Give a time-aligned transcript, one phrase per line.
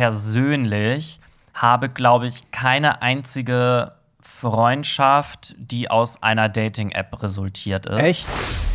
[0.00, 1.20] persönlich
[1.52, 7.98] habe, glaube ich, keine einzige Freundschaft, die aus einer Dating-App resultiert ist.
[7.98, 8.26] Echt?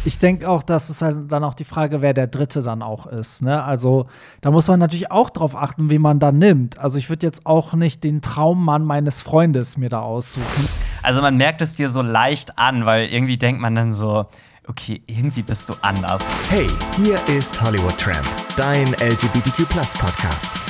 [0.05, 3.07] Ich denke auch, dass es halt dann auch die Frage, wer der Dritte dann auch
[3.07, 3.41] ist.
[3.41, 3.63] Ne?
[3.63, 4.05] Also
[4.41, 6.77] da muss man natürlich auch drauf achten, wie man da nimmt.
[6.77, 10.69] Also ich würde jetzt auch nicht den Traummann meines Freundes mir da aussuchen.
[11.01, 14.27] Also man merkt es dir so leicht an, weil irgendwie denkt man dann so,
[14.67, 16.23] okay, irgendwie bist du anders.
[16.49, 19.67] Hey, hier ist Hollywood Tramp, dein LGBTQ
[19.97, 20.64] Podcast.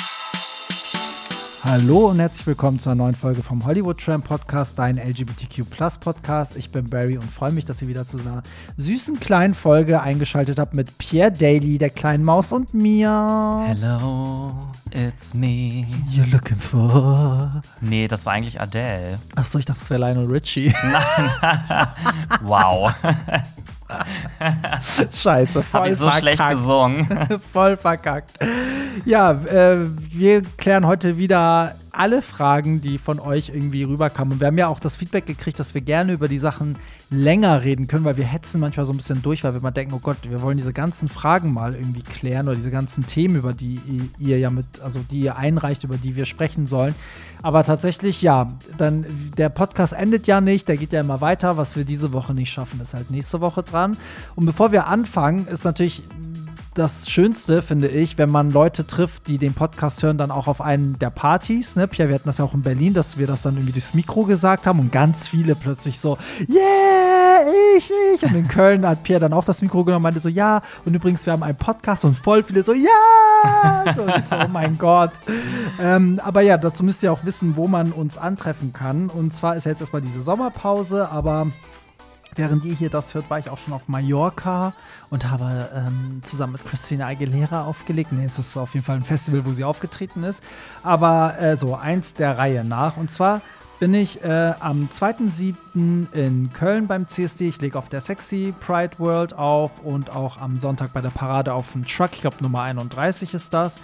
[1.66, 5.64] Hallo und herzlich willkommen zu einer neuen Folge vom Hollywood Tram Podcast, dein LGBTQ
[6.00, 6.56] Podcast.
[6.58, 8.44] Ich bin Barry und freue mich, dass ihr wieder zu einer
[8.78, 13.66] süßen kleinen Folge eingeschaltet habt mit Pierre Daly, der kleinen Maus und mir.
[13.66, 14.54] Hello,
[14.92, 15.88] it's me.
[16.12, 17.64] You're looking for.
[17.82, 19.18] Nee, das war eigentlich Adele.
[19.36, 20.72] Achso, ich dachte, es wäre Lionel Richie.
[20.84, 21.32] Nein.
[22.44, 22.94] wow.
[25.14, 26.20] Scheiße, voll Hab ich so verkackt.
[26.20, 27.08] schlecht gesungen.
[27.54, 28.32] voll verkackt.
[29.06, 29.78] Ja, äh,
[30.10, 34.34] wir klären heute wieder alle Fragen, die von euch irgendwie rüberkamen.
[34.34, 36.76] Und wir haben ja auch das Feedback gekriegt, dass wir gerne über die Sachen
[37.10, 39.94] länger reden können, weil wir hetzen manchmal so ein bisschen durch, weil wir mal denken,
[39.94, 43.54] oh Gott, wir wollen diese ganzen Fragen mal irgendwie klären oder diese ganzen Themen, über
[43.54, 43.80] die
[44.18, 46.96] ihr ja mit, also die ihr einreicht, über die wir sprechen sollen.
[47.46, 49.06] Aber tatsächlich, ja, dann
[49.38, 51.58] der Podcast endet ja nicht, der geht ja immer weiter.
[51.58, 53.98] Was wir diese Woche nicht schaffen, ist halt nächste Woche dran.
[54.34, 56.02] Und bevor wir anfangen, ist natürlich
[56.74, 60.60] das Schönste, finde ich, wenn man Leute trifft, die den Podcast hören, dann auch auf
[60.60, 61.76] einen der Partys.
[61.76, 61.88] Ne?
[61.88, 64.24] Pierre, wir hatten das ja auch in Berlin, dass wir das dann irgendwie durchs Mikro
[64.24, 66.18] gesagt haben und ganz viele plötzlich so,
[66.50, 67.15] yeah,
[67.76, 68.24] ich, ich.
[68.24, 70.62] Und in Köln hat Pierre dann auch das Mikro genommen und meinte so, ja.
[70.86, 73.94] Und übrigens, wir haben einen Podcast und voll viele so, ja.
[73.96, 75.12] So, so, oh mein Gott.
[75.80, 79.10] Ähm, aber ja, dazu müsst ihr auch wissen, wo man uns antreffen kann.
[79.10, 81.48] Und zwar ist ja jetzt erstmal diese Sommerpause, aber
[82.38, 84.74] Während ihr hier das hört, war ich auch schon auf Mallorca
[85.10, 88.12] und habe ähm, zusammen mit Christina Aguilera aufgelegt.
[88.12, 90.44] Nee, es ist auf jeden Fall ein Festival, wo sie aufgetreten ist.
[90.84, 92.98] Aber äh, so, eins der Reihe nach.
[92.98, 93.42] Und zwar
[93.80, 96.14] bin ich äh, am 2.7.
[96.14, 97.48] in Köln beim CSD.
[97.48, 101.54] Ich lege auf der Sexy Pride World auf und auch am Sonntag bei der Parade
[101.54, 102.12] auf dem Truck.
[102.14, 103.80] Ich glaube, Nummer 31 ist das.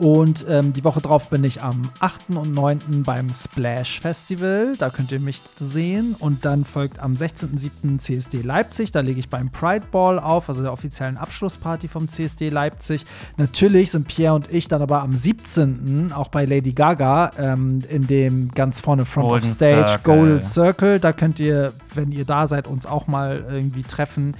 [0.00, 2.30] Und ähm, die Woche drauf bin ich am 8.
[2.30, 3.02] und 9.
[3.04, 4.74] beim Splash Festival.
[4.78, 6.16] Da könnt ihr mich sehen.
[6.18, 7.98] Und dann folgt am 16.07.
[7.98, 8.92] CSD Leipzig.
[8.92, 13.04] Da lege ich beim Pride Ball auf, also der offiziellen Abschlussparty vom CSD Leipzig.
[13.36, 16.12] Natürlich sind Pierre und ich dann aber am 17.
[16.14, 20.14] auch bei Lady Gaga ähm, in dem ganz vorne Front Golden of Stage Circle.
[20.14, 21.00] Golden Circle.
[21.00, 24.34] Da könnt ihr, wenn ihr da seid, uns auch mal irgendwie treffen.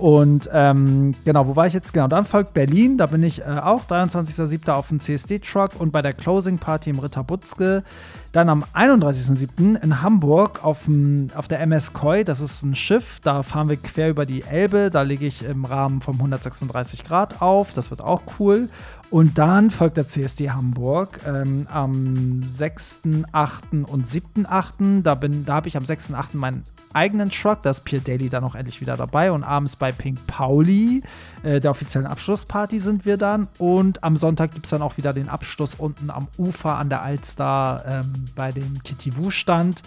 [0.00, 1.92] Und ähm, genau, wo war ich jetzt?
[1.92, 2.96] Genau, dann folgt Berlin.
[2.96, 4.70] Da bin ich äh, auch 23.07.
[4.70, 7.84] auf dem CSD-Truck und bei der Closing Party im Ritter Butzke.
[8.32, 9.78] Dann am 31.07.
[9.82, 12.24] in Hamburg auf, dem, auf der MS Koi.
[12.24, 13.20] Das ist ein Schiff.
[13.22, 14.90] Da fahren wir quer über die Elbe.
[14.90, 17.74] Da lege ich im Rahmen vom 136 Grad auf.
[17.74, 18.70] Das wird auch cool.
[19.10, 23.84] Und dann folgt der CSD Hamburg ähm, am 6.8.
[23.84, 25.02] und 7.8.
[25.02, 26.24] Da, da habe ich am 6.8.
[26.32, 27.62] meinen eigenen Truck.
[27.62, 29.32] Da ist Pierre Daly dann auch endlich wieder dabei.
[29.32, 31.02] Und abends bei Pink Pauli,
[31.42, 33.48] äh, der offiziellen Abschlussparty, sind wir dann.
[33.58, 37.02] Und am Sonntag gibt es dann auch wieder den Abschluss unten am Ufer an der
[37.02, 39.82] Alster ähm, bei dem Kitty Wu-Stand.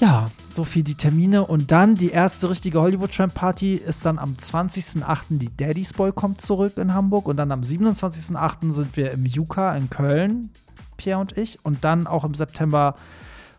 [0.00, 1.44] Ja, so viel die Termine.
[1.44, 5.22] Und dann die erste richtige Hollywood Tramp Party ist dann am 20.08.
[5.38, 7.26] Die Daddy's Boy kommt zurück in Hamburg.
[7.26, 8.72] Und dann am 27.08.
[8.72, 10.50] sind wir im Juka in Köln,
[10.96, 11.58] Pierre und ich.
[11.64, 12.94] Und dann auch im September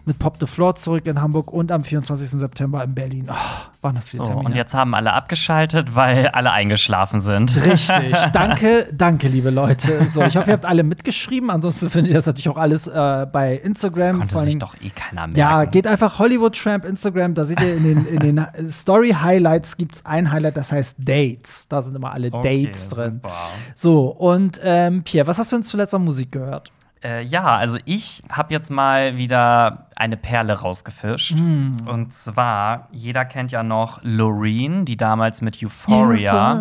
[0.10, 2.32] mit Pop the Floor zurück in Hamburg und am 24.
[2.32, 3.28] September in Berlin.
[3.30, 3.34] Oh,
[3.82, 4.50] waren das viele So, Termine.
[4.50, 7.56] und jetzt haben alle abgeschaltet, weil alle eingeschlafen sind.
[7.64, 8.16] Richtig.
[8.34, 10.06] Danke, danke, liebe Leute.
[10.14, 11.50] So, ich hoffe, ihr habt alle mitgeschrieben.
[11.50, 14.18] Ansonsten findet ihr das natürlich auch alles äh, bei Instagram.
[14.18, 15.38] Konnte Vor sich doch eh keiner merken.
[15.40, 17.34] ja, geht einfach Hollywood Tramp Instagram.
[17.36, 20.96] Da seht ihr in den, in den Story Highlights gibt es ein Highlight, das heißt
[20.98, 21.68] Dates.
[21.70, 23.20] Da sind immer alle Okay, Dates drin.
[23.24, 23.36] super.
[23.76, 26.72] So, und ähm, Pierre, was hast du denn zuletzt an Musik gehört?
[27.02, 31.40] Äh, ja, also ich habe jetzt mal wieder eine Perle rausgefischt.
[31.40, 31.78] Hm.
[31.86, 36.56] Und zwar, jeder kennt ja noch Loreen, die damals mit Euphoria,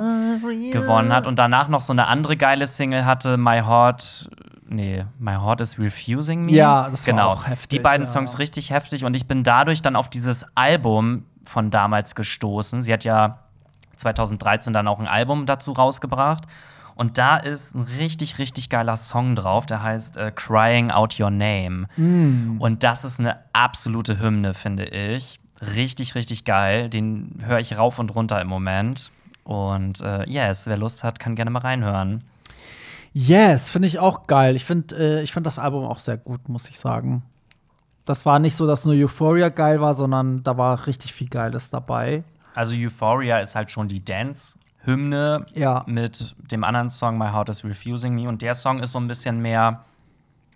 [0.72, 4.31] gewonnen hat und danach noch so eine andere geile Single hatte, My Heart.
[4.69, 6.53] Nee, My Heart is Refusing Me.
[6.53, 7.28] Ja, das war genau.
[7.30, 8.12] auch heftig, Die beiden ja.
[8.12, 12.84] Songs richtig heftig und ich bin dadurch dann auf dieses Album von damals gestoßen.
[12.84, 13.39] Sie hat ja
[13.97, 16.45] 2013 dann auch ein Album dazu rausgebracht.
[16.98, 21.30] Und da ist ein richtig, richtig geiler Song drauf, der heißt äh, Crying Out Your
[21.30, 21.86] Name.
[22.59, 25.39] Und das ist eine absolute Hymne, finde ich.
[25.60, 26.89] Richtig, richtig geil.
[26.89, 29.12] Den höre ich rauf und runter im Moment.
[29.45, 32.24] Und äh, yes, wer Lust hat, kann gerne mal reinhören.
[33.12, 34.56] Yes, finde ich auch geil.
[34.56, 37.22] Ich finde äh, ich find das Album auch sehr gut, muss ich sagen.
[38.06, 41.71] Das war nicht so, dass nur Euphoria geil war, sondern da war richtig viel Geiles
[41.71, 42.24] dabei.
[42.56, 44.04] Also Euphoria ist halt schon die
[44.88, 45.84] Dance-Hymne Ja.
[45.86, 48.28] mit dem anderen Song My Heart is Refusing Me.
[48.28, 49.84] Und der Song ist so ein bisschen mehr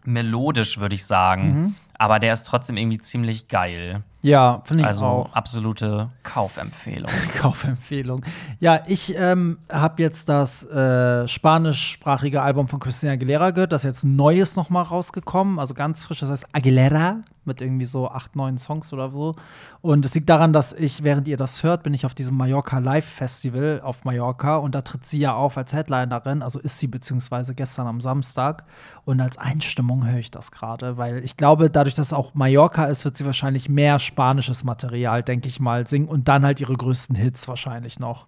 [0.04, 1.76] melodisch, würde ich sagen.
[1.98, 4.02] Aber der ist trotzdem irgendwie ziemlich geil.
[4.22, 5.32] Ja, finde ich Also auch.
[5.32, 7.10] absolute Kaufempfehlung.
[7.36, 8.24] Kaufempfehlung.
[8.60, 13.72] Ja, ich ähm, habe jetzt das äh, spanischsprachige Album von Christina Aguilera gehört.
[13.72, 16.20] Das ist jetzt neues noch mal rausgekommen, also ganz frisch.
[16.20, 19.34] Das heißt Aguilera mit irgendwie so acht, neun Songs oder so.
[19.80, 22.78] Und es liegt daran, dass ich, während ihr das hört, bin ich auf diesem Mallorca
[22.78, 26.42] Live Festival auf Mallorca und da tritt sie ja auf als Headlinerin.
[26.42, 28.62] Also ist sie beziehungsweise gestern am Samstag.
[29.04, 32.84] Und als Einstimmung höre ich das gerade, weil ich glaube, dadurch, dass es auch Mallorca
[32.84, 36.74] ist, wird sie wahrscheinlich mehr spanisches Material, denke ich mal, singen und dann halt ihre
[36.74, 38.26] größten Hits wahrscheinlich noch.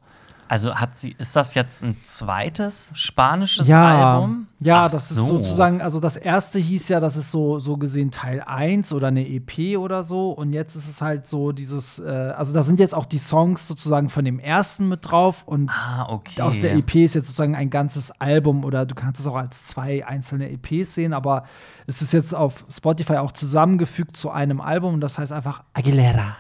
[0.55, 4.47] Also hat sie, ist das jetzt ein zweites spanisches Ja, Album?
[4.61, 5.27] ja, Ach das ist so.
[5.27, 9.27] sozusagen, also das erste hieß ja, das ist so, so gesehen Teil 1 oder eine
[9.29, 10.31] EP oder so.
[10.31, 13.67] Und jetzt ist es halt so dieses, äh, also da sind jetzt auch die Songs
[13.67, 16.41] sozusagen von dem ersten mit drauf und Ah, okay.
[16.41, 19.65] aus der EP ist jetzt sozusagen ein ganzes Album oder du kannst es auch als
[19.65, 21.43] zwei einzelne EPs sehen, aber
[21.89, 26.37] es ist jetzt auf Spotify auch zusammengefügt zu einem Album und das heißt einfach Aguilera.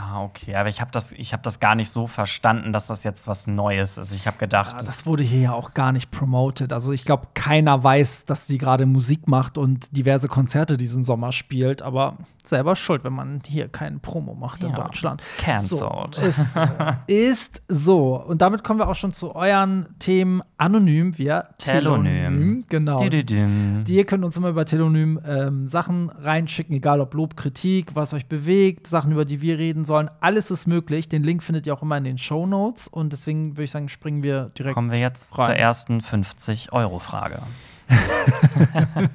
[0.00, 0.54] Ah, okay.
[0.54, 3.48] Aber ich habe das, ich hab das gar nicht so verstanden, dass das jetzt was
[3.48, 4.12] Neues ist.
[4.12, 6.72] Ich habe gedacht, Ja, das, wurde hier ja auch gar nicht promoted.
[6.72, 11.32] Also ich glaube, keiner weiß, dass sie gerade Musik macht und diverse Konzerte diesen Sommer
[11.32, 15.22] spielt, aber selber schuld, wenn man hier keinen Promo macht in Ja, Deutschland.
[15.36, 16.14] cancelled.
[16.14, 16.60] So, ist, so.
[17.08, 18.22] ist so.
[18.24, 22.64] Und damit kommen wir auch schon zu euren Themen anonym via Telonym.
[22.68, 22.96] Genau.
[22.98, 23.84] Dü-dü-düm.
[23.84, 28.14] Die ihr könnt uns immer über Telonym ähm, Sachen reinschicken, egal ob Lob, Kritik, was
[28.14, 30.08] euch bewegt, Sachen, über die wir reden sollen.
[30.20, 31.08] Alles ist möglich.
[31.08, 32.86] Den Link findet ihr auch immer in den Show Notes.
[32.86, 34.74] Und deswegen würde ich sagen, springen wir direkt.
[34.74, 35.46] Kommen wir jetzt rein.
[35.46, 37.42] zur ersten 50-Euro-Frage.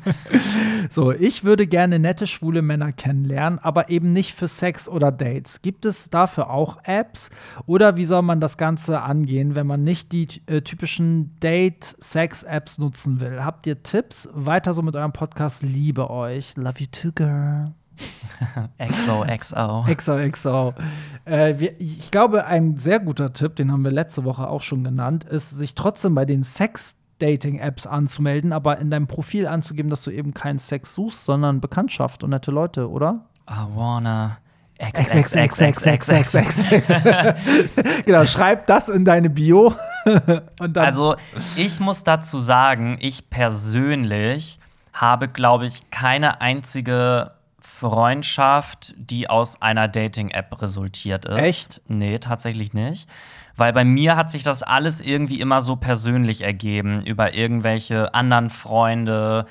[0.90, 5.62] So, ich würde gerne nette schwule Männer kennenlernen, aber eben nicht für Sex oder Dates.
[5.62, 7.30] Gibt es dafür auch Apps?
[7.66, 13.22] Oder wie soll man das Ganze angehen, wenn man nicht die äh, typischen Date-Sex-Apps nutzen
[13.22, 13.44] will?
[13.44, 14.30] Habt ihr Tipps?
[14.34, 15.62] Weiter so mit eurem Podcast.
[15.64, 16.56] Liebe euch.
[16.58, 17.74] Love you too, girl.
[18.78, 19.86] XOXO.
[19.88, 20.74] XOXO.
[21.26, 24.84] Äh, wir, ich glaube, ein sehr guter Tipp, den haben wir letzte Woche auch schon
[24.84, 30.12] genannt, ist, sich trotzdem bei den Sex-Dating-Apps anzumelden, aber in deinem Profil anzugeben, dass du
[30.12, 33.26] eben keinen Sex suchst, sondern Bekanntschaft und nette Leute, oder?
[33.50, 34.38] I wanna.
[34.80, 36.62] XXXXXXX.
[38.06, 39.74] genau, schreib das in deine Bio.
[40.60, 41.16] und dann Also,
[41.56, 44.60] ich muss dazu sagen, ich persönlich
[44.92, 47.32] habe, glaube ich, keine einzige
[47.90, 51.38] Freundschaft, die aus einer Dating-App resultiert ist.
[51.38, 51.82] Echt?
[51.88, 53.10] Nee, tatsächlich nicht.
[53.56, 58.50] Weil bei mir hat sich das alles irgendwie immer so persönlich ergeben, über irgendwelche anderen
[58.50, 59.46] Freunde,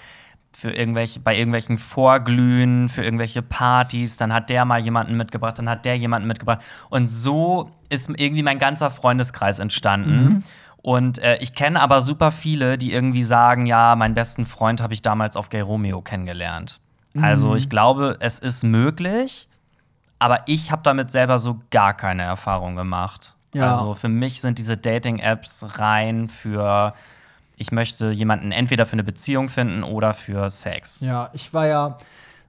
[0.55, 5.69] für irgendwelche, bei irgendwelchen Vorglühen, für irgendwelche Partys, dann hat der mal jemanden mitgebracht, dann
[5.69, 6.61] hat der jemanden mitgebracht.
[6.91, 10.45] Und so ist irgendwie mein ganzer Freundeskreis entstanden.
[10.83, 14.93] Und äh, ich kenne aber super viele, die irgendwie sagen, ja, meinen besten Freund habe
[14.93, 16.81] ich damals auf Gay Romeo kennengelernt.
[17.21, 19.49] Also ich glaube, es ist möglich,
[20.19, 23.35] aber ich habe damit selber so gar keine Erfahrung gemacht.
[23.53, 23.73] Ja.
[23.73, 26.95] Also für mich sind diese Dating-Apps rein für,
[27.57, 31.01] ich möchte jemanden entweder für eine Beziehung finden oder für Sex.
[31.01, 31.99] Ja, ich war ja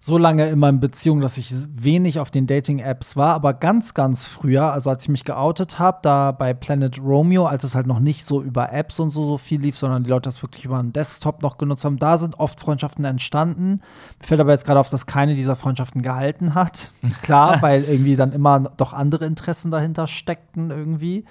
[0.05, 4.25] so lange in meiner Beziehung, dass ich wenig auf den Dating-Apps war, aber ganz, ganz
[4.25, 8.01] früher, also als ich mich geoutet habe, da bei Planet Romeo, als es halt noch
[8.01, 10.77] nicht so über Apps und so, so viel lief, sondern die Leute das wirklich über
[10.77, 13.79] einen Desktop noch genutzt haben, da sind oft Freundschaften entstanden.
[14.19, 16.91] Mir fällt aber jetzt gerade auf, dass keine dieser Freundschaften gehalten hat.
[17.21, 21.23] Klar, weil irgendwie dann immer doch andere Interessen dahinter steckten irgendwie.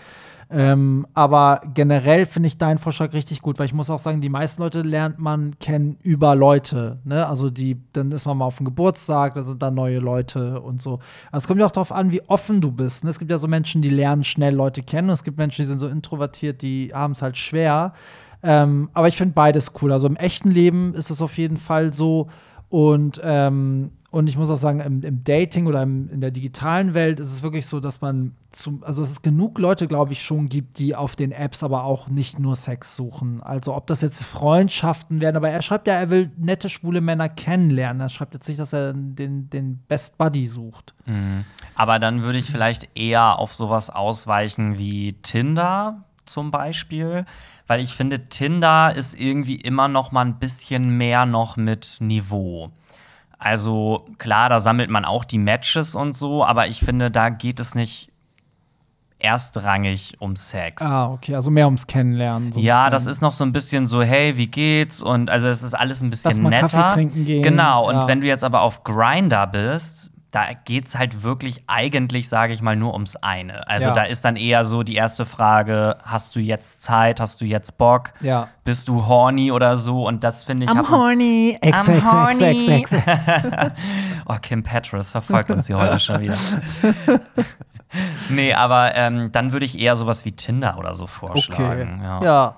[0.55, 4.29] Ähm, aber generell finde ich deinen Vorschlag richtig gut, weil ich muss auch sagen, die
[4.29, 6.99] meisten Leute lernt man kennen über Leute.
[7.05, 7.27] Ne?
[7.27, 10.83] Also die, dann ist man mal auf dem Geburtstag, da sind dann neue Leute und
[10.83, 10.99] so.
[11.31, 13.03] Also es kommt ja auch darauf an, wie offen du bist.
[13.03, 13.11] Ne?
[13.11, 15.69] Es gibt ja so Menschen, die lernen schnell Leute kennen und es gibt Menschen, die
[15.69, 17.95] sind so introvertiert, die haben es halt schwer.
[18.43, 19.91] Ähm, aber ich finde beides cool.
[19.91, 22.29] Also im echten Leben ist es auf jeden Fall so.
[22.69, 26.92] Und, ähm, und ich muss auch sagen, im, im Dating oder im, in der digitalen
[26.92, 30.50] Welt ist es wirklich so, dass man zum, also es genug Leute, glaube ich, schon
[30.50, 33.42] gibt, die auf den Apps aber auch nicht nur Sex suchen.
[33.42, 37.31] Also ob das jetzt Freundschaften werden, aber er schreibt ja, er will nette schwule Männer
[37.31, 38.02] kennenlernen.
[38.02, 40.92] Er schreibt jetzt nicht, dass er den, den Best Buddy sucht.
[41.07, 41.47] Mhm.
[41.75, 47.25] Aber dann würde ich vielleicht eher auf sowas ausweichen wie Tinder zum Beispiel,
[47.66, 52.71] weil ich finde, Tinder ist irgendwie immer noch mal ein bisschen mehr noch mit Niveau.
[53.45, 57.59] Also klar, da sammelt man auch die Matches und so, aber ich finde, da geht
[57.59, 58.09] es nicht
[59.19, 60.81] erstrangig um Sex.
[60.81, 62.53] Ah, okay, also mehr ums Kennenlernen.
[62.53, 65.03] So ja, das ist noch so ein bisschen so, hey, wie geht's?
[65.03, 66.69] Und also es ist alles ein bisschen Lass mal netter.
[66.69, 67.43] Kaffee trinken gehen.
[67.43, 68.07] Genau, und Ja.
[68.07, 72.62] wenn du jetzt aber auf Grinder bist, da geht es halt wirklich eigentlich, sage ich
[72.62, 73.69] mal, nur ums eine.
[73.69, 73.93] Also Ja.
[73.95, 77.21] da ist dann eher so die erste Frage: Hast du jetzt Zeit?
[77.21, 78.12] Hast du jetzt Bock?
[78.21, 78.49] Ja.
[78.65, 80.07] Bist du horny oder so?
[80.07, 80.75] Und das finde ich.
[80.75, 81.59] hat- horny.
[81.61, 82.75] X, I'm X, X, horny.
[82.81, 83.03] X, X.
[84.27, 86.37] Oh, Kim Petras verfolgt uns hier heute schon wieder.
[88.31, 91.12] nee, aber ähm, dann würde ich eher sowas wie Tinder oder so Okay.
[91.12, 92.01] vorschlagen.
[92.03, 92.23] Ja.
[92.23, 92.57] Ja.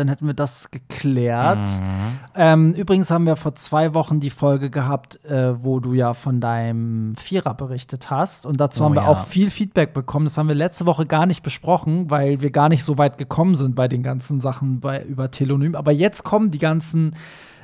[0.00, 1.68] Dann hätten wir das geklärt.
[1.68, 2.18] Mhm.
[2.34, 6.40] Ähm, übrigens haben wir vor zwei Wochen die Folge gehabt, äh, wo du ja von
[6.40, 8.46] deinem Vierer berichtet hast.
[8.46, 9.08] Und dazu Oh haben wir ja.
[9.08, 10.24] auch viel Feedback bekommen.
[10.24, 13.54] Das haben wir letzte Woche gar nicht besprochen, weil wir gar nicht so weit gekommen
[13.54, 15.74] sind bei den ganzen Sachen bei, über Telonym.
[15.74, 17.14] Aber jetzt kommen die ganzen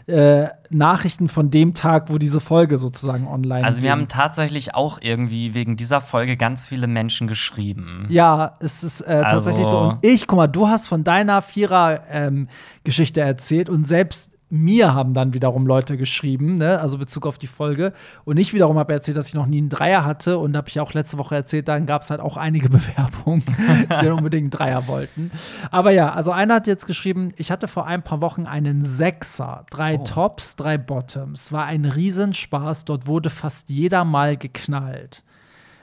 [0.08, 3.90] äh, Nachrichten von dem Tag, wo diese Folge sozusagen online Also wir ging.
[3.90, 8.06] haben tatsächlich auch irgendwie wegen dieser Folge ganz viele Menschen geschrieben.
[8.08, 9.78] Ja, es ist äh, tatsächlich so.
[9.78, 15.12] Also- Und ich, guck mal, du hast von deiner Vierer-Geschichte erzählt und selbst mir haben
[15.12, 16.78] dann wiederum Leute geschrieben, ne?
[16.78, 17.92] also Bezug auf die Folge.
[18.24, 20.38] Und ich wiederum habe erzählt, dass ich noch nie einen Dreier hatte.
[20.38, 23.86] Und habe ich auch letzte Woche erzählt, dann gab es halt auch einige Bewerbungen, die
[23.88, 25.30] dann unbedingt einen Dreier wollten.
[25.70, 29.66] Aber ja, also einer hat jetzt geschrieben, ich hatte vor ein paar Wochen einen Sechser,
[29.70, 30.04] drei Oh.
[30.04, 31.50] Tops, drei Bottoms.
[31.52, 35.22] War ein Riesenspaß, dort wurde fast jeder mal geknallt.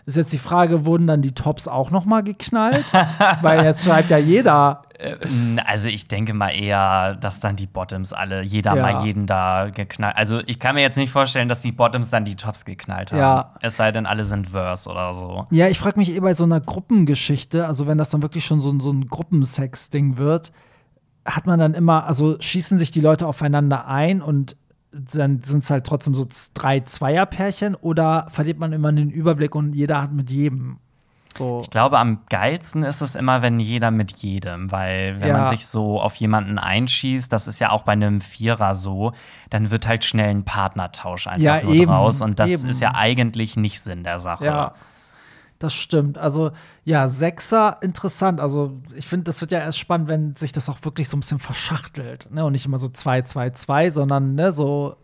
[0.05, 2.83] Ist jetzt die Frage, wurden dann die Tops auch noch mal geknallt?
[3.41, 4.81] Weil jetzt schreibt ja jeder.
[4.99, 5.15] Äh,
[5.65, 8.81] Also ich denke mal eher, dass dann die Bottoms alle, jeder Ja.
[8.81, 10.17] mal jeden da geknallt.
[10.17, 13.19] Also ich kann mir jetzt nicht vorstellen, dass die Bottoms dann die Tops geknallt haben.
[13.19, 13.53] Ja.
[13.61, 15.47] Es sei denn, alle sind Verse oder so.
[15.51, 18.59] Ja, ich frage mich eh bei so einer Gruppengeschichte, also wenn das dann wirklich schon
[18.59, 20.51] so, ein- so ein Gruppensex-Ding wird,
[21.25, 24.57] hat man dann immer, also schießen sich die Leute aufeinander ein und
[24.93, 29.73] dann sind es halt trotzdem so drei Zweierpärchen oder verliert man immer den Überblick und
[29.73, 30.77] jeder hat mit jedem.
[31.35, 31.61] So.
[31.63, 35.37] Ich glaube, am geilsten ist es immer, wenn jeder mit jedem, weil wenn Ja.
[35.39, 39.13] man sich so auf jemanden einschießt, das ist ja auch bei einem Vierer so,
[39.49, 42.69] dann wird halt schnell ein Partnertausch einfach Ja, nur eben, draus und das eben.
[42.69, 44.45] ist ja eigentlich nicht Sinn der Sache.
[44.45, 44.73] Ja,
[45.63, 46.17] das stimmt.
[46.17, 46.51] Also,
[46.83, 48.39] ja, Sechser, interessant.
[48.39, 51.21] Also, ich finde, das wird ja erst spannend, wenn sich das auch wirklich so ein
[51.21, 52.29] bisschen verschachtelt.
[52.31, 52.43] Ne?
[52.45, 54.97] Und nicht immer so 2, 2, 2, sondern ne, so,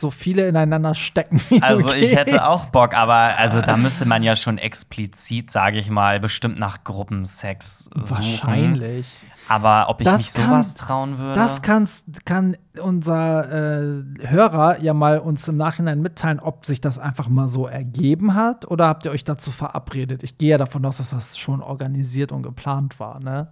[0.00, 1.40] so viele ineinander stecken.
[1.48, 2.18] Wie Also nur ich geht.
[2.18, 6.58] hätte auch Bock, aber also da müsste man ja schon explizit, sage ich mal, bestimmt
[6.58, 8.00] nach Gruppensex suchen.
[8.16, 9.24] Wahrscheinlich.
[9.48, 11.34] Aber ob ich Das mich kann- sowas trauen würde?
[11.34, 16.98] Das kannst, kann unser äh, Hörer ja mal uns im Nachhinein mitteilen, ob sich das
[16.98, 20.22] einfach mal so ergeben hat oder habt ihr euch dazu verabredet?
[20.22, 23.48] Ich gehe ja davon aus, dass das schon organisiert und geplant war, ne?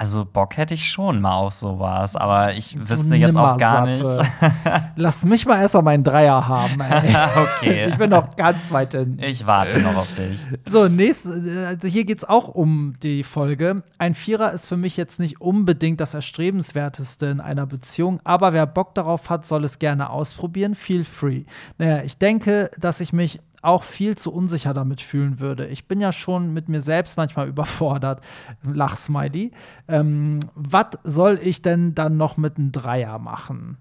[0.00, 4.02] Also Bock hätte ich schon mal auf sowas, aber ich wüsste jetzt auch gar nicht.
[4.96, 6.80] Lass mich mal erst mal meinen Dreier haben,
[7.36, 7.90] okay.
[7.90, 9.18] Ich bin noch ganz weit hin.
[9.20, 10.40] Ich warte noch auf dich.
[10.64, 13.82] So, nächst, äh, also hier geht es auch um die Folge.
[13.98, 18.64] Ein Vierer ist für mich jetzt nicht unbedingt das Erstrebenswerteste in einer Beziehung, aber wer
[18.64, 20.74] Bock darauf hat, soll es gerne ausprobieren.
[20.74, 21.44] Feel free.
[21.76, 25.66] Naja, ich denke, dass ich mich auch viel zu unsicher damit fühlen würde.
[25.66, 28.22] Ich bin ja schon mit mir selbst manchmal überfordert.
[28.62, 29.52] Lachsmiley.
[29.88, 33.76] Ähm, Was soll ich denn dann noch mit einem Dreier machen?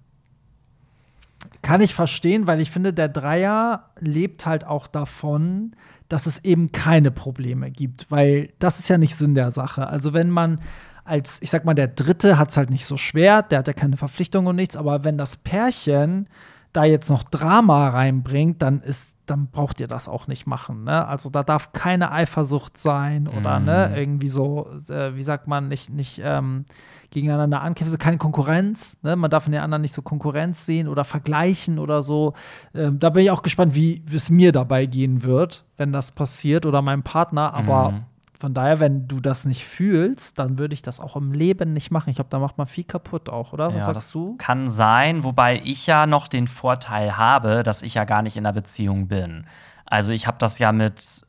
[1.61, 5.73] Kann ich verstehen, weil ich finde, der Dreier lebt halt auch davon,
[6.09, 9.87] dass es eben keine Probleme gibt, weil das ist ja nicht Sinn der Sache.
[9.87, 10.59] Also wenn man
[11.05, 13.73] als, ich sag mal, der Dritte hat es halt nicht so schwer, der hat ja
[13.73, 16.27] keine Verpflichtung und nichts, aber wenn das Pärchen
[16.73, 20.83] da jetzt noch Drama reinbringt, dann ist dann braucht ihr das auch nicht machen.
[20.83, 21.07] Ne?
[21.07, 23.65] Also da darf keine Eifersucht sein oder Mhm.
[23.65, 26.65] ne, irgendwie so, äh, wie sagt man, nicht, nicht ähm,
[27.11, 28.97] gegeneinander ankämpfen, keine Konkurrenz.
[29.01, 29.15] Ne?
[29.15, 32.33] Man darf in den anderen nicht so Konkurrenz sehen oder vergleichen oder so.
[32.73, 36.65] Ähm, da bin ich auch gespannt, wie es mir dabei gehen wird, wenn das passiert
[36.65, 37.53] oder meinem Partner.
[37.53, 38.03] Aber Mhm.
[38.39, 41.91] Von daher, wenn du das nicht fühlst, dann würde ich das auch im Leben nicht
[41.91, 42.09] machen.
[42.09, 43.67] Ich glaube, da macht man viel kaputt auch, oder?
[43.67, 44.37] Was Ja, sagst das du?
[44.37, 48.45] Kann sein, wobei ich ja noch den Vorteil habe, dass ich ja gar nicht in
[48.45, 49.45] einer Beziehung bin.
[49.85, 51.25] Also ich habe das ja mit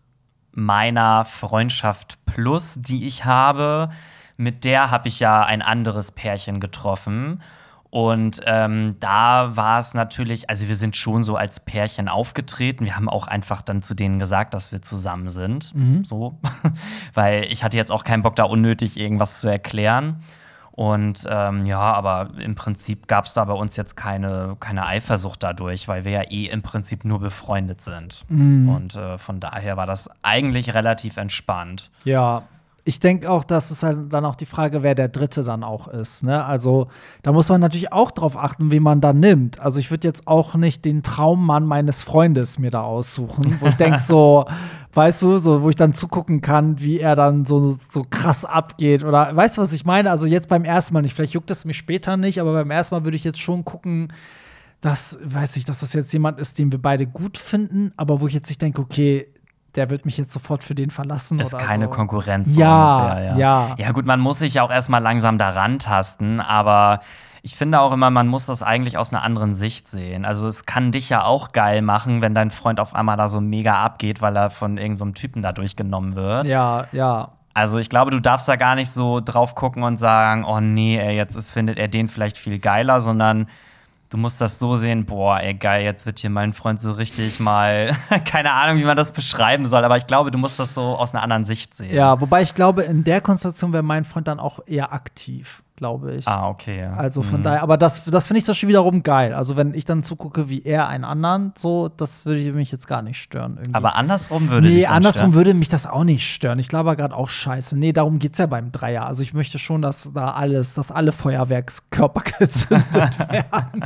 [0.52, 3.88] meiner Freundschaft Plus, die ich habe,
[4.36, 7.42] mit der habe ich ja ein anderes Pärchen getroffen.
[7.90, 12.84] Und ähm, da war es natürlich, also wir sind schon so als Pärchen aufgetreten.
[12.84, 15.72] Wir haben auch einfach dann zu denen gesagt, dass wir zusammen sind.
[16.06, 16.38] So.
[17.14, 20.22] Weil ich hatte jetzt auch keinen Bock, da unnötig irgendwas zu erklären.
[20.70, 25.42] Und ähm, ja, aber im Prinzip gab es da bei uns jetzt keine, keine Eifersucht
[25.42, 28.24] dadurch, weil wir ja eh im Prinzip nur befreundet sind.
[28.68, 31.90] Und äh, von daher war das eigentlich relativ entspannt.
[32.04, 32.44] Ja,
[32.90, 35.86] ich denke auch, dass es halt dann auch die Frage, wer der Dritte dann auch
[35.86, 36.24] ist.
[36.24, 36.44] Ne?
[36.44, 36.88] Also
[37.22, 39.60] da muss man natürlich auch drauf achten, wie man da nimmt.
[39.60, 43.76] Also ich würde jetzt auch nicht den Traummann meines Freundes mir da aussuchen, wo ich
[43.76, 44.44] denke so,
[44.92, 49.04] weißt du, so wo ich dann zugucken kann, wie er dann so, so krass abgeht
[49.04, 50.10] oder weißt du, was ich meine?
[50.10, 52.96] Also jetzt beim ersten Mal nicht, vielleicht juckt es mich später nicht, aber beim ersten
[52.96, 54.12] Mal würde ich jetzt schon gucken,
[54.80, 58.26] dass, weiß ich, dass das jetzt jemand ist, den wir beide gut finden, aber wo
[58.26, 59.28] ich jetzt nicht denke, okay,
[59.74, 61.38] der wird mich jetzt sofort für den verlassen.
[61.38, 61.90] Ist keine so.
[61.90, 62.56] Konkurrenz.
[62.56, 63.74] Ja, ungefähr, ja.
[63.76, 67.00] Ja, gut, man muss sich ja auch erstmal langsam daran tasten, aber
[67.42, 70.24] ich finde auch immer, man muss das eigentlich aus einer anderen Sicht sehen.
[70.24, 73.40] Also, es kann dich ja auch geil machen, wenn dein Freund auf einmal da so
[73.40, 76.48] mega abgeht, weil er von irgendeinem so Typen da durchgenommen wird.
[76.48, 77.30] Ja, ja.
[77.54, 80.98] Also, ich glaube, du darfst da gar nicht so drauf gucken und sagen, oh nee,
[80.98, 83.46] ey, jetzt ist, findet er den vielleicht viel geiler, sondern
[84.10, 87.40] du musst das so sehen, boah, ey, geil, jetzt wird hier mein Freund so richtig
[87.40, 90.82] mal, keine Ahnung, wie man das beschreiben soll, aber ich glaube, du musst das so
[90.82, 91.94] aus einer anderen Sicht sehen.
[91.94, 96.12] Ja, wobei ich glaube, in der Konstellation wäre mein Freund dann auch eher aktiv, glaube
[96.12, 96.28] ich.
[96.28, 96.78] Ah, okay.
[96.80, 96.94] ja.
[96.94, 97.44] Also von Mhm.
[97.44, 99.34] daher, aber das, das finde ich doch schon wiederum geil.
[99.34, 103.02] Also wenn ich dann zugucke, wie er einen anderen, so, das würde mich jetzt gar
[103.02, 103.54] nicht stören.
[103.56, 103.74] Irgendwie.
[103.74, 105.34] Aber andersrum würde nee, andersrum stören.
[105.34, 106.58] würde mich das auch nicht stören.
[106.60, 107.76] Ich glaube gerade auch scheiße.
[107.76, 109.06] Nee, darum geht es ja beim Dreier.
[109.06, 113.84] Also ich möchte schon, dass da alles, dass alle Feuerwerkskörper gezündet werden.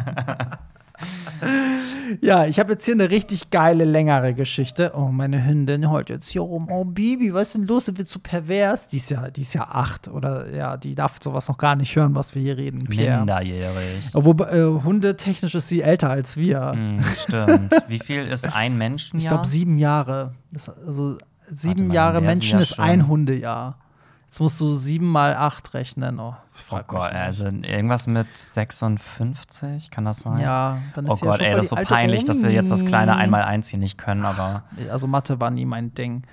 [2.20, 4.92] Ja, ich habe jetzt hier eine richtig geile, längere Geschichte.
[4.96, 6.68] Oh, meine Hündin heult jetzt hier rum.
[6.70, 7.86] Oh, Bibi, was ist denn los?
[7.94, 8.86] Wird zu pervers?
[8.86, 11.94] Die ist ja, die ist ja acht oder ja, die darf sowas noch gar nicht
[11.96, 12.80] hören, was wir hier reden.
[12.88, 13.18] Pierre.
[13.18, 14.10] Minderjährig.
[14.14, 16.72] Obwohl, äh, hundetechnisch ist sie älter als wir.
[16.72, 17.74] Hm, stimmt.
[17.88, 19.18] Wie viel ist ein Menschen?
[19.18, 20.34] Ich glaube, sieben Jahre.
[20.86, 23.78] Also sieben mal, Jahre sie Menschen ja ist ein Hundejahr.
[24.34, 26.18] Jetzt musst du sieben mal acht rechnen.
[26.18, 26.34] Oh,
[26.70, 30.38] Oh Gott, also irgendwas mit 56, kann das sein?
[30.38, 32.68] Ja, dann ist Oh ja Gott, schon ey, das ist so peinlich, dass wir jetzt
[32.68, 33.20] das kleine Omi.
[33.22, 36.24] Einmal-Eins hier nicht können, aber Also Mathe war nie mein Ding.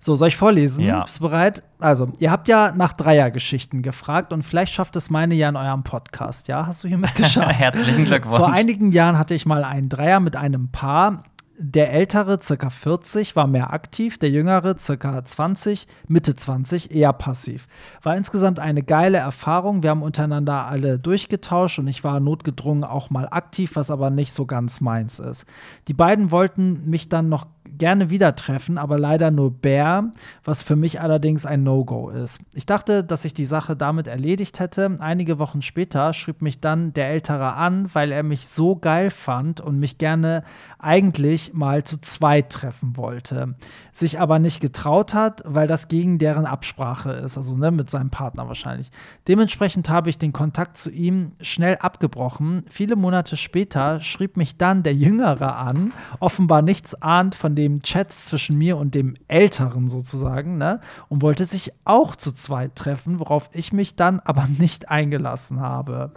[0.00, 0.82] So, soll ich vorlesen?
[0.82, 1.02] Ja.
[1.04, 1.62] Bist du bereit?
[1.78, 5.82] Also, ihr habt ja nach Dreiergeschichten gefragt und vielleicht schafft es meine ja in eurem
[5.82, 6.48] Podcast.
[6.48, 7.52] Ja, hast du hier mitgeschafft?
[7.58, 8.38] herzlichen Glückwunsch.
[8.38, 11.24] Vor einigen Jahren hatte ich mal einen Dreier mit einem Paar.
[11.64, 17.68] Der ältere, circa 40, war mehr aktiv, der jüngere, circa 20, Mitte 20, eher passiv.
[18.02, 19.84] War insgesamt eine geile Erfahrung.
[19.84, 24.32] Wir haben untereinander alle durchgetauscht und ich war notgedrungen auch mal aktiv, was aber nicht
[24.32, 25.46] so ganz meins ist.
[25.86, 27.46] Die beiden wollten mich dann noch
[27.82, 30.12] gerne wieder treffen, aber leider nur Bär,
[30.44, 32.38] was für mich allerdings ein No-Go ist.
[32.54, 34.98] Ich dachte, dass ich die Sache damit erledigt hätte.
[35.00, 39.60] Einige Wochen später schrieb mich dann der Ältere an, weil er mich so geil fand
[39.60, 40.44] und mich gerne
[40.78, 43.56] eigentlich mal zu zweit treffen wollte.
[43.90, 48.10] Sich aber nicht getraut hat, weil das gegen deren Absprache ist, also ne, mit seinem
[48.10, 48.92] Partner wahrscheinlich.
[49.26, 52.62] Dementsprechend habe ich den Kontakt zu ihm schnell abgebrochen.
[52.70, 58.24] Viele Monate später schrieb mich dann der Jüngere an, offenbar nichts ahnt von dem Chats
[58.26, 60.80] zwischen mir und dem Älteren sozusagen, ne?
[61.08, 66.10] Und wollte sich auch zu zweit treffen, worauf ich mich dann aber nicht eingelassen habe.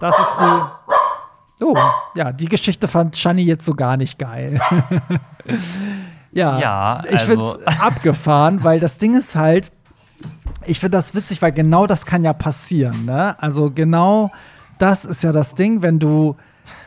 [0.00, 1.64] Das ist die.
[1.64, 1.76] Oh,
[2.14, 4.60] ja, die Geschichte fand Shani jetzt so gar nicht geil.
[6.32, 9.72] ja, Ja, ich also- finde es abgefahren, weil das Ding ist halt,
[10.66, 13.04] ich finde das witzig, weil genau das kann ja passieren.
[13.06, 13.34] Ne?
[13.40, 14.30] Also genau
[14.78, 16.36] das ist ja das Ding, wenn du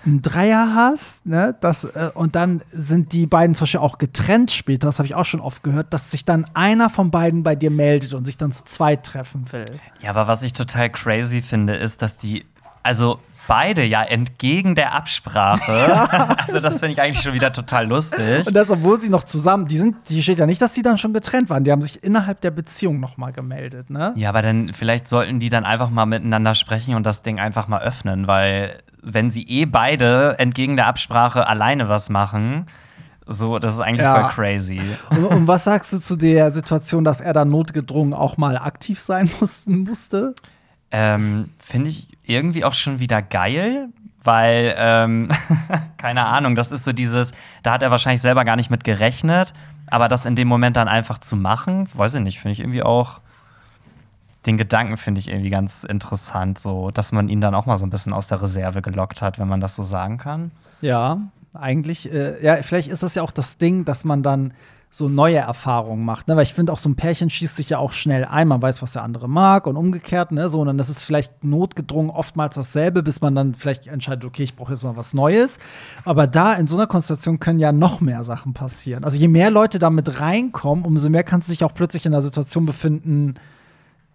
[0.06, 4.52] einen Dreier hast, ne, das, äh, und dann sind die beiden zum Beispiel auch getrennt
[4.52, 7.56] später, das habe ich auch schon oft gehört, dass sich dann einer von beiden bei
[7.56, 9.66] dir meldet und sich dann zu zweit treffen will.
[10.00, 12.46] Ja, aber was ich total crazy finde, ist, dass die,
[12.84, 13.20] also
[13.52, 16.08] beide ja entgegen der Absprache,
[16.42, 18.48] also das finde ich eigentlich schon wieder total lustig.
[18.48, 20.98] Und das, obwohl sie noch zusammen, die sind, die steht ja nicht, dass sie dann
[20.98, 24.14] schon getrennt waren, die haben sich innerhalb der Beziehung nochmal gemeldet, ne?
[24.16, 27.68] Ja, aber dann vielleicht sollten die dann einfach mal miteinander sprechen und das Ding einfach
[27.68, 32.68] mal öffnen, weil wenn sie eh beide entgegen der Absprache alleine was machen,
[33.28, 34.30] so, das ist eigentlich Ja.
[34.30, 34.82] voll crazy.
[35.10, 39.02] Und, und was sagst du zu der Situation, dass er dann notgedrungen auch mal aktiv
[39.02, 40.36] sein mussten, musste?
[40.92, 43.90] Ähm, Finde ich irgendwie auch schon wieder geil,
[44.24, 45.30] weil, ähm,
[45.98, 47.32] keine Ahnung, das ist so dieses,
[47.64, 49.54] da hat er wahrscheinlich selber gar nicht mit gerechnet,
[49.88, 52.84] aber das in dem Moment dann einfach zu machen, weiß ich nicht, finde ich irgendwie
[52.84, 53.22] auch,
[54.46, 57.86] den Gedanken finde ich irgendwie ganz interessant, so, dass man ihn dann auch mal so
[57.86, 60.52] ein bisschen aus der Reserve gelockt hat, wenn man das so sagen kann.
[60.82, 61.20] Ja,
[61.54, 64.54] eigentlich, äh, ja, vielleicht ist das ja auch das Ding, dass man dann
[64.94, 66.36] so neue Erfahrungen macht, ne?
[66.36, 68.82] Weil ich finde auch so ein Pärchen schießt sich ja auch schnell ein, man weiß,
[68.82, 70.50] was der andere mag und umgekehrt, ne?
[70.50, 74.44] So, und dann ist es vielleicht notgedrungen oftmals dasselbe, bis man dann vielleicht entscheidet, okay,
[74.44, 75.60] ich brauche jetzt mal was Neues.
[76.04, 79.06] Aber da in so einer Konstellation können ja noch mehr Sachen passieren.
[79.06, 82.14] Also je mehr Leute da mit reinkommen, umso mehr kannst du dich auch plötzlich in
[82.14, 83.36] einer Situation befinden,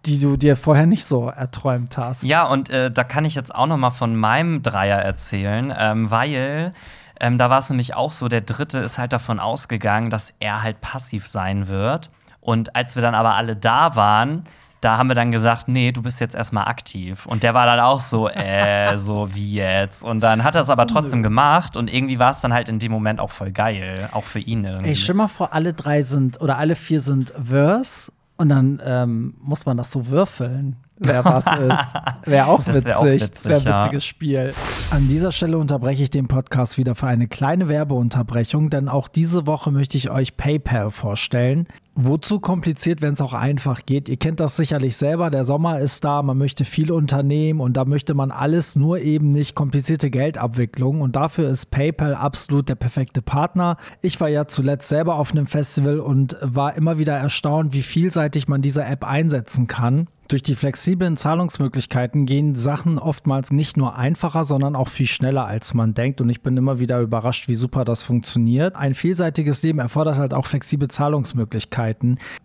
[0.05, 2.21] die du dir vorher nicht so erträumt hast.
[2.21, 6.11] Ja, und äh, da kann ich jetzt auch noch mal von meinem Dreier erzählen, ähm,
[6.11, 6.73] weil
[7.19, 10.63] ähm, da war es nämlich auch so, der Dritte ist halt davon ausgegangen, dass er
[10.63, 12.09] halt passiv sein wird.
[12.41, 14.45] Und als wir dann aber alle da waren,
[14.81, 17.25] da haben wir dann gesagt, nee, du bist jetzt erstmal aktiv.
[17.25, 20.03] Und der war dann auch so, äh, so wie jetzt.
[20.03, 22.79] Und dann hat er es aber trotzdem gemacht und irgendwie war es dann halt in
[22.79, 24.89] dem Moment auch voll geil, auch für ihn irgendwie.
[24.89, 29.33] Ey, stell mal vor, alle drei sind oder alle vier sind Verse und dann ähm,
[29.41, 30.77] muss man das so würfeln.
[30.99, 31.93] Wer was ist.
[32.25, 32.85] Wäre auch Das witzig.
[32.85, 33.83] wär auch witzig, das wäre ein ja.
[33.85, 34.53] witziges Spiel.
[34.91, 39.47] An dieser Stelle unterbreche ich den Podcast wieder für eine kleine Werbeunterbrechung, denn auch diese
[39.47, 41.67] Woche möchte ich euch PayPal vorstellen.
[41.99, 44.07] Wozu kompliziert, wenn es auch einfach geht?
[44.07, 45.31] Ihr kennt das sicherlich selber.
[45.31, 49.31] Der Sommer ist da, man möchte viel unternehmen und da möchte man alles, nur eben
[49.31, 51.01] nicht komplizierte Geldabwicklung.
[51.01, 53.77] Und dafür ist PayPal absolut der perfekte Partner.
[54.03, 58.47] Ich war ja zuletzt selber auf einem Festival und war immer wieder erstaunt, wie vielseitig
[58.47, 60.07] man diese App einsetzen kann.
[60.27, 65.73] Durch die flexiblen Zahlungsmöglichkeiten gehen Sachen oftmals nicht nur einfacher, sondern auch viel schneller, als
[65.73, 66.19] man denkt.
[66.19, 68.75] Und ich bin immer wieder überrascht, wie super das funktioniert.
[68.75, 71.86] Ein vielseitiges Leben erfordert halt auch flexible Zahlungsmöglichkeiten.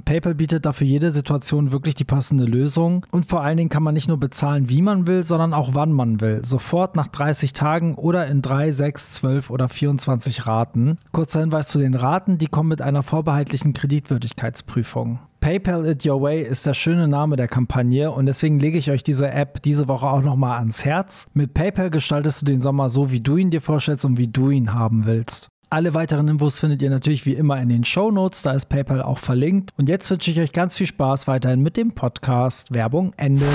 [0.04, 3.06] PayPal bietet dafür jede Situation wirklich die passende Lösung.
[3.10, 5.92] Und vor allen Dingen kann man nicht nur bezahlen, wie man will, sondern auch wann
[5.92, 6.44] man will.
[6.44, 10.98] Sofort nach 30 Tagen oder in 3, 6, 12 oder 24 Raten.
[11.12, 15.18] Kurzer Hinweis zu den Raten, die kommen mit einer vorbehaltlichen Kreditwürdigkeitsprüfung.
[15.42, 19.02] PayPal It Your Way ist der schöne Name der Kampagne und deswegen lege ich euch
[19.02, 21.26] diese App diese Woche auch nochmal ans Herz.
[21.34, 24.50] Mit PayPal gestaltest du den Sommer so, wie du ihn dir vorstellst und wie du
[24.50, 25.48] ihn haben willst.
[25.72, 29.00] Alle weiteren Infos findet ihr natürlich wie immer in den Show Notes, da ist PayPal
[29.00, 29.70] auch verlinkt.
[29.78, 32.74] Und jetzt wünsche ich euch ganz viel Spaß weiterhin mit dem Podcast.
[32.74, 33.46] Werbung Ende.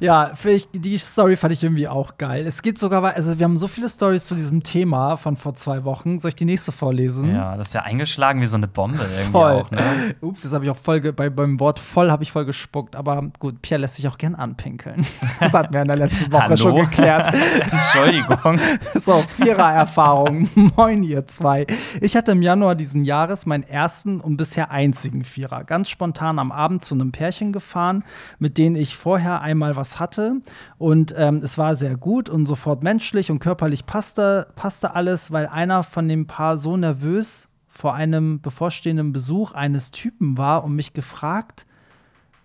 [0.00, 2.46] Ja, ich, die Story fand ich irgendwie auch geil.
[2.46, 5.84] Es geht sogar, also wir haben so viele Stories zu diesem Thema von vor zwei
[5.84, 6.20] Wochen.
[6.20, 7.34] Soll ich die nächste vorlesen?
[7.34, 9.52] Ja, das ist ja eingeschlagen wie so eine Bombe irgendwie Voll.
[9.52, 10.14] auch, ne?
[10.20, 12.96] Ups, das habe ich auch voll bei, beim Wort voll habe ich voll gespuckt.
[12.96, 15.06] Aber gut, Pierre lässt sich auch gern anpinkeln.
[15.40, 16.56] Das hatten wir in der letzten Woche Hallo?
[16.56, 17.34] schon geklärt.
[17.70, 18.58] Entschuldigung.
[18.94, 20.48] So, Vierer-Erfahrung.
[20.76, 21.66] Moin, ihr zwei.
[22.00, 25.64] Ich hatte im Januar diesen Jahres meinen ersten und bisher einzigen Vierer.
[25.64, 28.04] Ganz spontan am Abend zu einem Pärchen gefahren,
[28.38, 30.40] mit denen ich vorher einmal was hatte.
[30.78, 35.46] Und ähm, es war sehr gut und sofort menschlich und körperlich passte, passte alles, weil
[35.46, 40.92] einer von dem Paar so nervös vor einem bevorstehenden Besuch eines Typen war und mich
[40.92, 41.66] gefragt,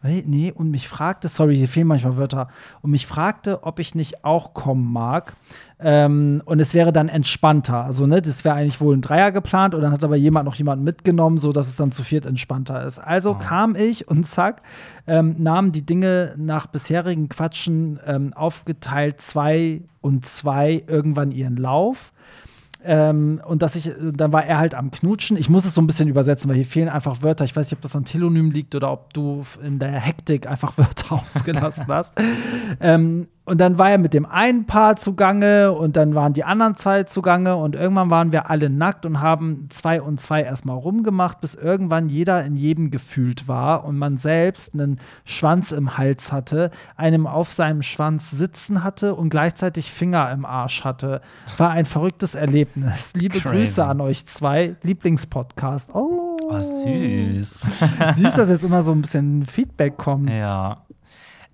[0.01, 2.47] nee, und mich fragte, sorry, hier fehlen manchmal Wörter,
[2.81, 5.35] und mich fragte, ob ich nicht auch kommen mag.
[5.81, 7.85] Ähm, und es wäre dann entspannter.
[7.85, 10.55] Also, ne, das wäre eigentlich wohl ein Dreier geplant und dann hat aber jemand noch
[10.55, 12.99] jemanden mitgenommen, so dass es dann zu viert entspannter ist.
[12.99, 14.61] Also kam ich und zack,
[15.07, 22.11] ähm, nahmen die Dinge nach bisherigen Quatschen ähm, aufgeteilt zwei und zwei irgendwann ihren Lauf.
[22.83, 25.35] Ähm, und dass ich, dann war er halt am Knutschen.
[25.35, 27.43] Ich muss es so ein bisschen übersetzen, weil hier fehlen einfach Wörter.
[27.43, 30.77] Ich weiß nicht, ob das an Telonym liegt oder ob du in der Hektik einfach
[30.77, 32.13] Wörter ausgelassen hast.
[32.79, 36.75] ähm, und dann war er mit dem einen Paar zugange und dann waren die anderen
[36.75, 41.41] zwei zugange und irgendwann waren wir alle nackt und haben zwei und zwei erstmal rumgemacht,
[41.41, 46.71] bis irgendwann jeder in jedem gefühlt war und man selbst einen Schwanz im Hals hatte,
[46.95, 51.21] einem auf seinem Schwanz sitzen hatte und gleichzeitig Finger im Arsch hatte.
[51.57, 53.13] War ein verrücktes Erlebnis.
[53.15, 53.49] Liebe Crazy.
[53.49, 54.75] Grüße an euch zwei.
[54.83, 55.93] Lieblingspodcast.
[55.93, 57.61] Oh, Oh, süß.
[58.15, 60.29] Süß, dass jetzt immer so ein bisschen Feedback kommt.
[60.31, 60.77] ja.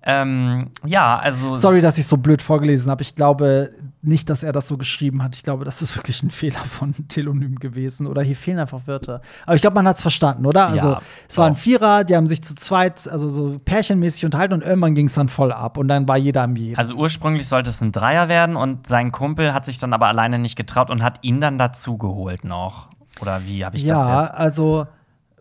[0.08, 1.56] Ähm, ja, also.
[1.56, 3.02] Sorry, dass ich so blöd vorgelesen habe.
[3.02, 5.34] Ich glaube nicht, dass er das so geschrieben hat.
[5.34, 8.06] Ich glaube, das ist wirklich ein Fehler von Telonym gewesen.
[8.06, 9.20] Oder hier fehlen einfach Wörter.
[9.44, 10.68] Aber ich glaube, man hat es verstanden, oder?
[10.68, 11.60] Also, Ja, es waren doch.
[11.60, 15.28] Vierer, die haben sich zu zweit, also so pärchenmäßig unterhalten und irgendwann ging es dann
[15.28, 15.76] voll ab.
[15.76, 16.78] Und dann war jeder am jeden.
[16.78, 20.38] Also ursprünglich sollte es ein Dreier werden und sein Kumpel hat sich dann aber alleine
[20.38, 22.90] nicht getraut und hat ihn dann dazu geholt noch.
[23.20, 24.38] Oder wie habe ich ja, das jetzt?
[24.38, 24.86] also,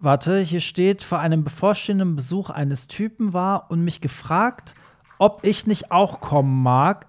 [0.05, 4.75] warte, hier steht, vor einem bevorstehenden Besuch eines Typen war und mich gefragt,
[5.17, 7.07] ob ich nicht auch kommen mag.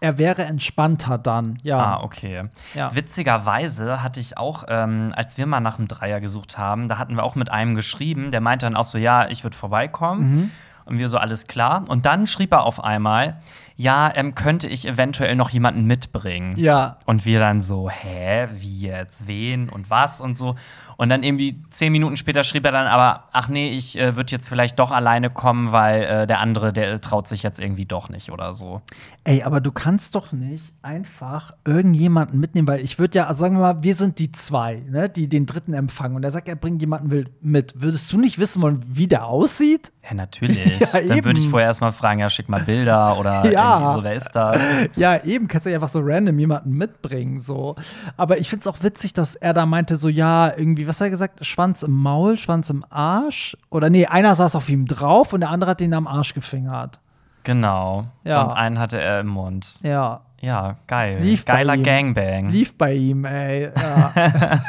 [0.00, 1.56] Er wäre entspannter dann.
[1.62, 1.78] Ja.
[1.78, 2.50] Ah, okay.
[2.74, 2.94] Ja.
[2.94, 7.14] Witzigerweise hatte ich auch, ähm, als wir mal nach einem Dreier gesucht haben, da hatten
[7.14, 10.32] wir auch mit einem geschrieben, der meinte dann auch so, ja, ich würde vorbeikommen.
[10.32, 10.50] Mhm.
[10.86, 11.84] Und wir so, alles klar.
[11.88, 13.40] Und dann schrieb er auf einmal,
[13.76, 16.54] ja, ähm, könnte ich eventuell noch jemanden mitbringen.
[16.56, 16.98] Ja.
[17.06, 20.56] Und wir dann so, hä, wie jetzt, wen und was und so.
[20.96, 24.32] Und dann irgendwie zehn Minuten später schrieb er dann aber, ach nee, ich äh, würde
[24.32, 28.08] jetzt vielleicht doch alleine kommen, weil äh, der andere, der traut sich jetzt irgendwie doch
[28.08, 28.82] nicht oder so.
[29.24, 33.56] Ey, aber du kannst doch nicht einfach irgendjemanden mitnehmen, weil ich würde ja, also sagen
[33.56, 36.56] wir mal, wir sind die zwei, ne, die den dritten empfangen und er sagt, er
[36.56, 37.72] bringt jemanden mit.
[37.80, 39.92] Würdest du nicht wissen wollen, wie der aussieht?
[40.08, 40.64] Ja, natürlich.
[40.94, 43.78] Ja, dann würde ich vorher erstmal fragen, ja, schick mal Bilder oder Ja.
[43.78, 44.60] irgendwie so, wer ist das?
[44.96, 47.74] Ja, eben, kannst du ja einfach so random jemanden mitbringen, so.
[48.16, 51.06] Aber ich finde es auch witzig, dass er da meinte, so, ja, irgendwie, was hat
[51.06, 51.44] er gesagt?
[51.44, 53.56] Schwanz im Maul, Schwanz im Arsch?
[53.70, 57.00] Oder nee, einer saß auf ihm drauf und der andere hat ihn am Arsch gefingert.
[57.44, 58.06] Genau.
[58.24, 58.42] Ja.
[58.42, 59.78] Und einen hatte er im Mund.
[59.82, 60.22] Ja.
[60.40, 61.20] Ja, geil.
[61.22, 61.78] Lief Geiler.
[61.78, 62.50] Gangbang.
[62.50, 63.70] Lief bei ihm, ey.
[63.74, 64.60] Ja.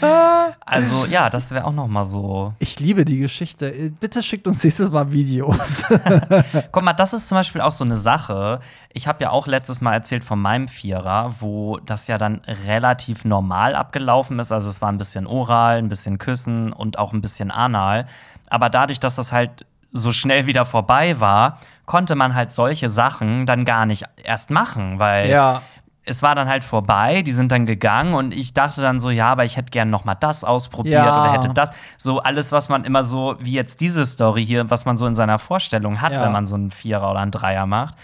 [0.66, 2.54] Also, ja, das wäre auch noch mal so.
[2.58, 3.92] ich liebe die Geschichte.
[4.00, 5.84] Bitte schickt uns nächstes Mal Videos.
[6.72, 8.60] Guck mal, das ist zum Beispiel auch so eine Sache.
[8.92, 13.24] Ich habe ja auch letztes Mal erzählt von meinem Vierer, wo das ja dann relativ
[13.24, 14.52] normal abgelaufen ist.
[14.52, 18.06] Also es war ein bisschen oral, ein bisschen küssen und auch ein bisschen anal.
[18.48, 23.46] Aber dadurch, dass das halt so schnell wieder vorbei war, konnte man halt solche Sachen
[23.46, 25.62] dann gar nicht erst machen, weil Ja.
[26.04, 29.28] es war dann halt vorbei, die sind dann gegangen und ich dachte dann so, ja,
[29.32, 31.20] aber ich hätte gern noch mal das ausprobiert Ja.
[31.20, 31.70] oder hätte das.
[31.96, 35.14] So alles, was man immer so, wie jetzt diese Story hier, was man so in
[35.14, 36.22] seiner Vorstellung hat, Ja.
[36.22, 37.94] wenn man so einen Vierer oder einen Dreier macht.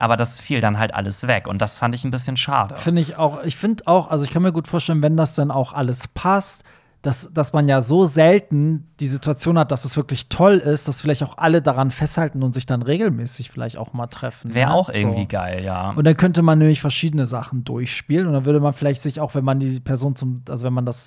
[0.00, 2.76] Aber das fiel dann halt alles weg und das fand ich ein bisschen schade.
[2.76, 5.50] Finde ich auch, ich finde auch, also ich kann mir gut vorstellen, wenn das dann
[5.50, 6.62] auch alles passt,
[7.02, 11.00] dass, dass man ja so selten die Situation hat, dass es wirklich toll ist, dass
[11.00, 14.52] vielleicht auch alle daran festhalten und sich dann regelmäßig vielleicht auch mal treffen.
[14.52, 14.74] Wäre ne?
[14.74, 14.98] auch So.
[14.98, 15.90] irgendwie geil, ja.
[15.90, 19.34] Und dann könnte man nämlich verschiedene Sachen durchspielen und dann würde man vielleicht sich auch,
[19.36, 21.06] wenn man die Person zum, also wenn man das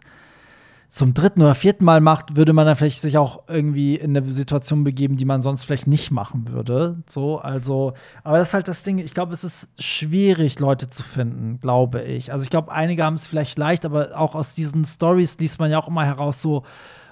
[0.92, 4.30] zum dritten oder vierten Mal macht, würde man dann vielleicht sich auch irgendwie in eine
[4.30, 7.02] Situation begeben, die man sonst vielleicht nicht machen würde.
[7.08, 7.94] So, also,
[8.26, 12.02] aber das ist halt das Ding, ich glaube, es ist schwierig, Leute zu finden, glaube
[12.02, 12.34] ich.
[12.34, 15.72] Also ich glaube, einige haben es vielleicht leicht, aber auch aus diesen Stories liest man
[15.72, 16.64] ja auch immer heraus so,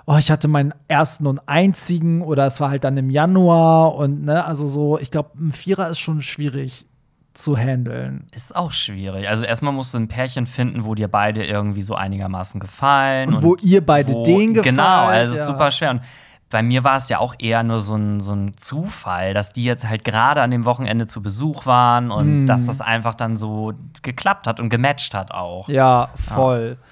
[0.06, 4.26] oh, ich hatte meinen ersten und einzigen oder es war halt dann im Januar und
[4.26, 6.86] ne, also so, ich glaube, ein Vierer ist schon schwierig
[7.34, 8.28] zu handeln.
[8.36, 9.28] Ist auch schwierig.
[9.30, 13.34] Also erstmal musst du ein Pärchen finden, wo dir beide irgendwie so einigermaßen gefallen.
[13.34, 15.44] Und wo ihr beide denen gefallt, Genau, also es ja.
[15.46, 15.92] ist super schwer.
[15.92, 16.02] Und
[16.50, 19.64] bei mir war es ja auch eher nur so ein, so ein Zufall, dass die
[19.64, 22.48] jetzt halt gerade an dem Wochenende zu Besuch waren und Mhm.
[22.48, 25.70] dass das einfach dann so geklappt hat und gematcht hat auch.
[25.70, 26.78] Ja, voll.
[26.80, 26.86] Ja,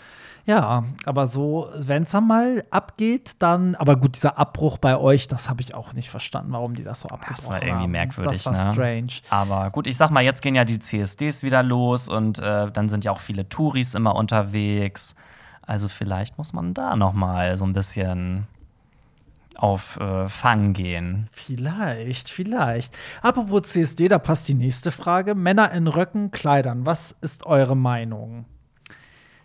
[0.47, 5.49] aber so, wenn es dann mal abgeht, dann, aber gut, dieser Abbruch bei euch, das
[5.49, 7.91] habe ich auch nicht verstanden, warum die das so abgebrochen Das war irgendwie haben.
[7.91, 8.73] merkwürdig, Das war ne?
[8.73, 9.07] strange.
[9.29, 12.87] Aber gut, ich sag mal, jetzt gehen ja die CSDs wieder los und äh, dann
[12.87, 15.15] sind ja auch viele Touris immer unterwegs.
[15.63, 18.47] Also vielleicht muss man da noch mal so ein bisschen
[19.57, 21.27] auf äh, Fang gehen.
[21.33, 22.97] Vielleicht, vielleicht.
[23.21, 25.35] Apropos CSD, da passt die nächste Frage.
[25.35, 28.45] Männer in Röcken, Kleidern, was ist eure Meinung?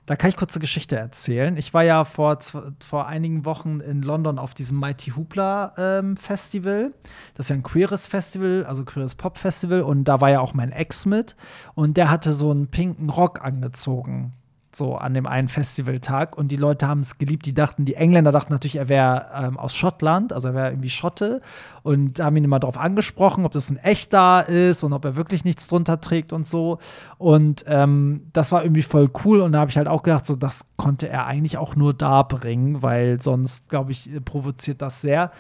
[0.05, 1.57] Da kann ich kurz eine Geschichte erzählen.
[1.57, 2.39] Ich war ja vor,
[2.85, 6.93] vor einigen Wochen in London auf diesem Mighty Hoopla ähm, Festival.
[7.35, 9.83] Das ist ja ein queeres Festival, also queeres Pop Festival.
[9.83, 11.37] Und da war ja auch mein Ex mit.
[11.75, 14.33] Und der hatte so einen pinken Rock angezogen.
[14.75, 16.37] So an dem einen Festivaltag.
[16.37, 17.47] Und die Leute haben es geliebt.
[17.47, 20.91] Die dachten, die Engländer dachten natürlich, er wäre ähm, aus Schottland, also er wäre irgendwie
[20.91, 21.41] Schotte.
[21.83, 25.45] Und haben ihn immer darauf angesprochen, ob das ein echter ist und ob er wirklich
[25.45, 26.79] nichts drunter trägt und so.
[27.19, 29.41] Und ähm, das war irgendwie voll cool.
[29.41, 32.23] Und da habe ich halt auch gedacht, so, das konnte er eigentlich auch nur da
[32.23, 35.31] bringen, weil sonst, glaube ich, provoziert das sehr.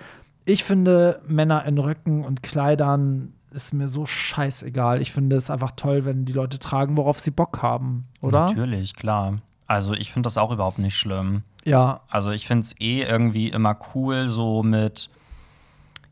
[0.44, 5.00] Ich finde, Männer in Röcken und Kleidern ist mir so scheißegal.
[5.02, 8.40] Ich finde es einfach toll, wenn die Leute tragen, worauf sie Bock haben, oder?
[8.46, 9.38] Natürlich, klar.
[9.66, 11.42] Also ich finde das auch überhaupt nicht schlimm.
[11.64, 15.08] Ja, Also ich finde es eh irgendwie immer cool, so mit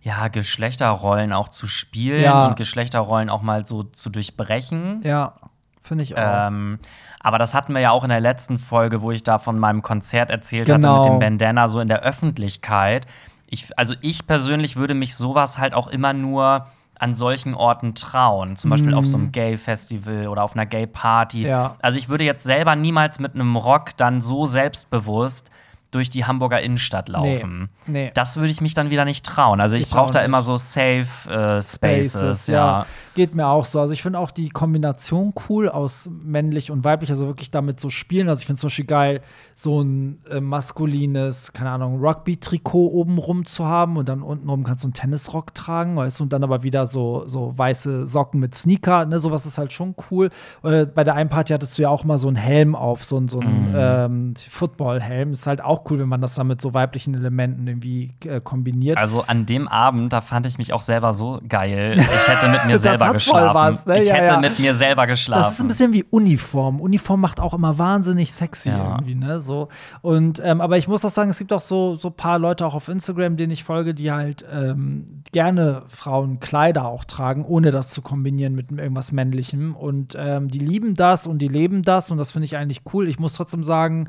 [0.03, 2.47] ja, Geschlechterrollen auch zu spielen Ja.
[2.49, 5.01] und Geschlechterrollen auch mal so zu durchbrechen.
[5.05, 5.35] ja,
[5.83, 6.47] finde ich auch.
[6.49, 6.79] Ähm,
[7.19, 9.83] aber das hatten wir ja auch in der letzten Folge, wo ich da von meinem
[9.83, 11.01] Konzert erzählt Genau.
[11.01, 13.07] hatte mit dem Bandana so in der Öffentlichkeit.
[13.47, 16.67] Ich, also ich persönlich würde mich sowas halt auch immer nur
[17.01, 18.57] an solchen Orten trauen.
[18.57, 21.43] Zum Beispiel auf so einem Gay-Festival oder auf einer Gay-Party.
[21.43, 21.77] Ja.
[21.81, 25.51] Also ich würde jetzt selber niemals mit einem Rock dann so selbstbewusst
[25.91, 27.69] durch die Hamburger Innenstadt laufen.
[27.87, 28.11] nee.
[28.15, 29.61] Das würde ich mich dann wieder nicht trauen.
[29.61, 30.29] Also ich, Ich brauche auch da nicht.
[30.29, 32.87] immer so Safe äh, Spaces, ja.
[33.15, 33.81] Geht mir auch so.
[33.81, 37.91] Also ich finde auch die Kombination cool aus männlich und weiblich, also wirklich damit so
[37.91, 38.29] spielen.
[38.29, 39.21] Also ich finde es zum Beispiel geil,
[39.57, 44.87] so ein äh, maskulines, keine Ahnung, Rugby-Trikot obenrum zu haben und dann untenrum kannst du
[44.89, 49.05] einen Tennisrock tragen, weißt du, und dann aber wieder so, so weiße Socken mit Sneaker,
[49.07, 50.31] ne, sowas ist halt schon cool.
[50.63, 53.17] Äh, bei der einen Party hattest du ja auch mal so einen Helm auf, so,
[53.19, 55.33] ein- so einen ähm, Football-Helm.
[55.33, 58.99] Ist halt auch cool, wenn man das dann mit so weiblichen Elementen irgendwie äh, kombiniert.
[58.99, 61.95] Also an dem Abend, da fand ich mich auch selber so geil.
[61.99, 63.55] Ich hätte mit mir selber geschlafen.
[63.55, 64.03] was, ne?
[64.03, 64.41] Ich Ja, hätte ja.
[64.41, 65.43] mit mir selber geschlafen.
[65.43, 66.81] Das ist ein bisschen wie Uniform.
[66.81, 68.97] Uniform macht auch immer wahnsinnig sexy Ja.
[68.97, 69.41] irgendwie, ne?
[69.41, 69.69] So.
[70.03, 72.75] Und ähm, aber ich muss auch sagen, es gibt auch so so paar Leute auch
[72.75, 78.03] auf Instagram, denen ich folge, die halt ähm, gerne Frauenkleider auch tragen, ohne das zu
[78.03, 79.75] kombinieren mit irgendwas Männlichem.
[79.75, 83.09] Und ähm, die lieben das und die leben das und das finde ich eigentlich cool.
[83.09, 84.09] Ich muss trotzdem sagen,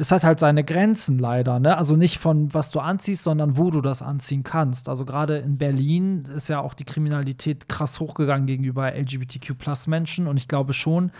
[0.00, 1.76] es hat halt seine Grenzen leider, ne?
[1.76, 4.88] Also nicht von was du anziehst, sondern wo du das anziehen kannst.
[4.88, 10.48] Also gerade in Berlin ist ja auch die Kriminalität krass hochgegangen gegenüber LGBTQ-Plus-Menschen und ich
[10.48, 11.12] glaube schon,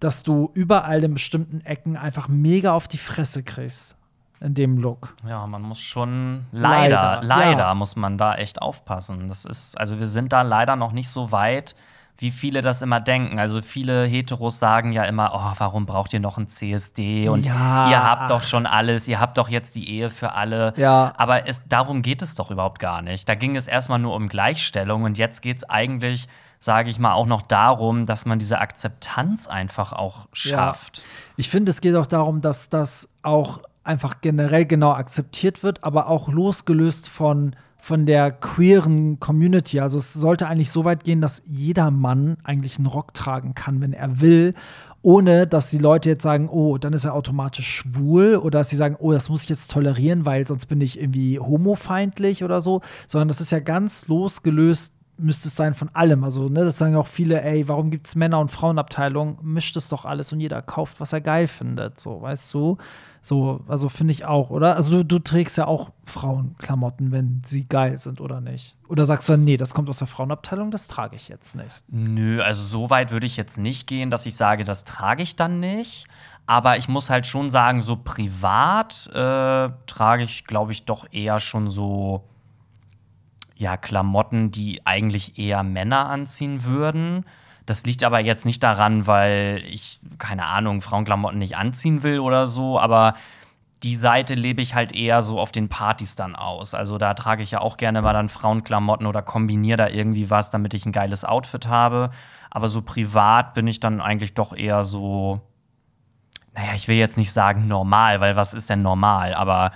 [0.00, 3.96] dass du überall in bestimmten Ecken einfach mega auf die Fresse kriegst
[4.40, 5.14] in dem Look.
[5.26, 7.74] ja, man muss schon leider, Leider, leider, ja.
[7.74, 9.28] muss man da echt aufpassen.
[9.28, 11.76] Das ist, also wir sind da leider noch nicht so weit,
[12.18, 13.38] wie viele das immer denken.
[13.38, 17.28] Also viele Heteros sagen ja immer, oh, warum braucht ihr noch ein CSD?
[17.28, 17.90] Und Ja.
[17.90, 20.72] ihr habt doch schon alles, ihr habt doch jetzt die Ehe für alle.
[20.76, 21.12] Ja.
[21.16, 23.28] Aber es, darum geht es doch überhaupt gar nicht.
[23.28, 26.28] Da ging es erstmal nur um Gleichstellung und jetzt geht es eigentlich,
[26.60, 31.02] sage ich mal, auch noch darum, dass man diese Akzeptanz einfach auch schafft.
[31.36, 36.06] Ich finde, es geht auch darum, dass das auch einfach generell genau akzeptiert wird, aber
[36.08, 39.78] auch losgelöst von von der queeren Community.
[39.78, 43.82] Also es sollte eigentlich so weit gehen, dass jeder Mann eigentlich einen Rock tragen kann,
[43.82, 44.54] wenn er will
[45.02, 48.76] ohne dass die Leute jetzt sagen, oh, dann ist er automatisch schwul oder dass sie
[48.76, 52.80] sagen, oh, das muss ich jetzt tolerieren, weil sonst bin ich irgendwie homofeindlich oder so,
[53.06, 56.24] sondern das ist ja ganz losgelöst müsste es sein von allem.
[56.24, 59.38] Also, ne, das sagen auch viele, ey, warum gibt es Männer- und Frauenabteilungen?
[59.42, 62.00] Mischt es doch alles und jeder kauft, was er geil findet.
[62.00, 62.78] So, weißt du?
[63.24, 64.76] So, also finde ich auch, oder?
[64.76, 68.76] Also du, du, trägst ja auch Frauenklamotten, wenn sie geil sind, oder nicht?
[68.86, 71.82] Oder sagst du dann, nee, das kommt aus der Frauenabteilung, das trage ich jetzt nicht?
[71.88, 75.36] Nö, also so weit würde ich jetzt nicht gehen, dass ich sage, das trage ich
[75.36, 76.06] dann nicht.
[76.46, 81.40] Aber ich muss halt schon sagen, so privat äh, trage ich, glaube ich, doch eher
[81.40, 82.24] schon so
[83.56, 87.24] ja, Klamotten, die eigentlich eher Männer anziehen würden.
[87.66, 92.46] Das liegt aber jetzt nicht daran, weil ich, keine Ahnung, Frauenklamotten nicht anziehen will oder
[92.46, 93.14] so, aber
[93.82, 96.74] die Seite lebe ich halt eher so auf den Partys dann aus.
[96.74, 100.50] Also da trage ich ja auch gerne mal dann Frauenklamotten oder kombiniere da irgendwie was,
[100.50, 102.10] damit ich ein geiles Outfit habe.
[102.50, 105.40] Aber so privat bin ich dann eigentlich doch eher so,
[106.54, 109.34] naja, ich will jetzt nicht sagen normal, weil was ist denn normal?
[109.34, 109.72] Aber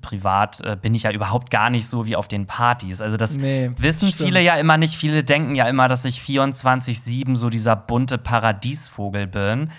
[0.00, 3.00] privat äh, bin ich ja überhaupt gar nicht so wie auf den Partys.
[3.00, 4.28] Also das nee, wissen stimmt.
[4.28, 4.96] viele ja immer nicht.
[4.96, 9.70] Viele denken ja immer, dass ich 24/7 so dieser bunte Paradiesvogel bin.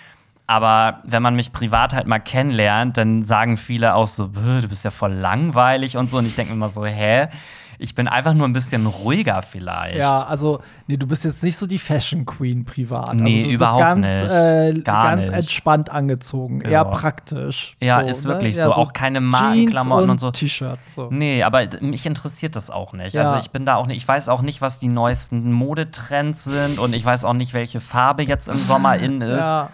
[0.46, 4.84] Aber wenn man mich privat halt mal kennenlernt, dann sagen viele auch so, du bist
[4.84, 6.18] ja voll langweilig und so.
[6.18, 7.26] Und ich denke mir immer so, hä?
[7.78, 9.96] Ich bin einfach nur ein bisschen ruhiger vielleicht.
[9.96, 13.14] Ja, also, nee, du bist jetzt nicht so die Fashion Queen privat.
[13.14, 14.32] Nee, also, du überhaupt ganz, nicht.
[14.32, 15.32] Äh, ganz nicht.
[15.32, 16.70] entspannt angezogen, ja.
[16.70, 17.76] eher praktisch.
[17.82, 18.30] Ja, so, ist ne?
[18.30, 18.62] wirklich ne?
[18.64, 18.68] so.
[18.70, 18.76] so.
[18.76, 20.30] Auch keine Markenklamotten und, und, so.
[20.30, 20.78] T-Shirt.
[20.94, 21.08] So.
[21.10, 23.14] Nee, aber mich interessiert das auch nicht.
[23.14, 23.22] Ja.
[23.22, 26.78] Also, ich bin da auch nicht, ich weiß auch nicht, was die neuesten Modetrends sind
[26.78, 29.38] und ich weiß auch nicht, welche Farbe jetzt im Sommer in ist.
[29.38, 29.70] Ja.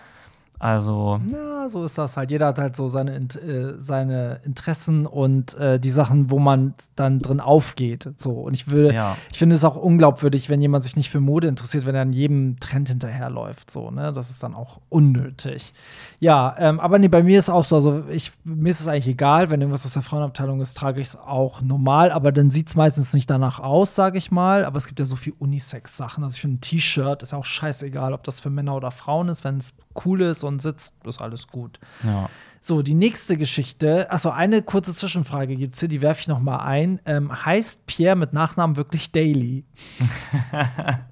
[0.63, 1.21] Also.
[1.27, 2.31] Ja, so ist das halt.
[2.31, 7.19] Jeder hat halt so seine, äh, seine Interessen und äh, die Sachen, wo man dann
[7.19, 8.09] drin aufgeht.
[8.17, 8.31] So.
[8.31, 9.17] Und ich würde, ja.
[9.33, 12.13] ich finde es auch unglaubwürdig, wenn jemand sich nicht für Mode interessiert, wenn er an
[12.13, 13.73] jedem Trend hinterherläuft.
[13.73, 14.13] So, ne?
[14.13, 15.75] Das ist dann auch unnötig.
[16.21, 19.09] Ja, ähm, aber nee, bei mir ist auch so, also ich, mir ist es eigentlich
[19.09, 22.69] egal, wenn irgendwas aus der Frauenabteilung ist, trage ich es auch normal, aber dann sieht
[22.69, 24.65] es meistens nicht danach aus, sage ich mal.
[24.65, 26.23] Aber es gibt ja so viel Unisex-Sachen.
[26.23, 29.43] Also ich finde, ein T-Shirt ist auch scheißegal, ob das für Männer oder Frauen ist,
[29.43, 31.79] wenn es cool ist und sitzt, ist alles gut.
[32.05, 32.29] Ja.
[32.61, 34.11] So, die nächste Geschichte.
[34.11, 37.01] Achso, eine kurze Zwischenfrage gibt es hier, die werfe ich noch mal ein.
[37.07, 39.65] Ähm, heißt Pierre mit Nachnamen wirklich Daily?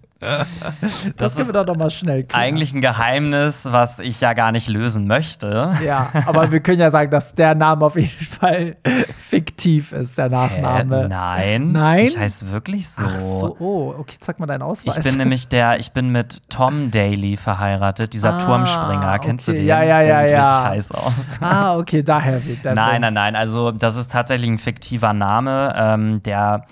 [1.17, 2.43] das, das wir doch mal schnell klären.
[2.43, 5.73] Eigentlich ein Geheimnis, was ich ja gar nicht lösen möchte.
[5.85, 8.77] Ja, aber wir können ja sagen, dass der Name auf jeden Fall
[9.19, 11.03] fiktiv ist, der Nachname.
[11.03, 11.09] Hä?
[11.09, 11.73] Nein.
[11.73, 12.07] Nein.
[12.07, 13.03] Ich heiße wirklich so.
[13.03, 14.99] Ach so, oh, okay, zeig mal deinen Ausweis.
[14.99, 19.19] Ich bin nämlich der, ich bin mit Tom Daly verheiratet, dieser ah, Turmspringer.
[19.21, 19.57] Kennst okay.
[19.57, 19.69] du den?
[19.69, 20.69] Ja, ja, ja, der sieht ja.
[20.69, 21.39] richtig heiß aus.
[21.41, 22.75] Ah, okay, daher wird der.
[22.75, 23.37] Nein, nein, nein.
[23.37, 26.67] Also, das ist tatsächlich ein fiktiver Name, ähm, der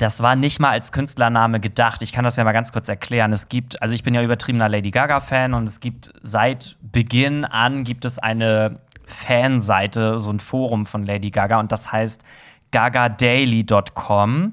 [0.00, 2.00] das war nicht mal als Künstlername gedacht.
[2.02, 3.32] Ich kann das ja mal ganz kurz erklären.
[3.32, 7.84] Es gibt, also ich bin ja übertriebener Lady Gaga-Fan und es gibt seit Beginn an
[7.84, 12.22] gibt es eine Fanseite, so ein Forum von Lady Gaga und das heißt
[12.70, 14.52] gagadaily.com.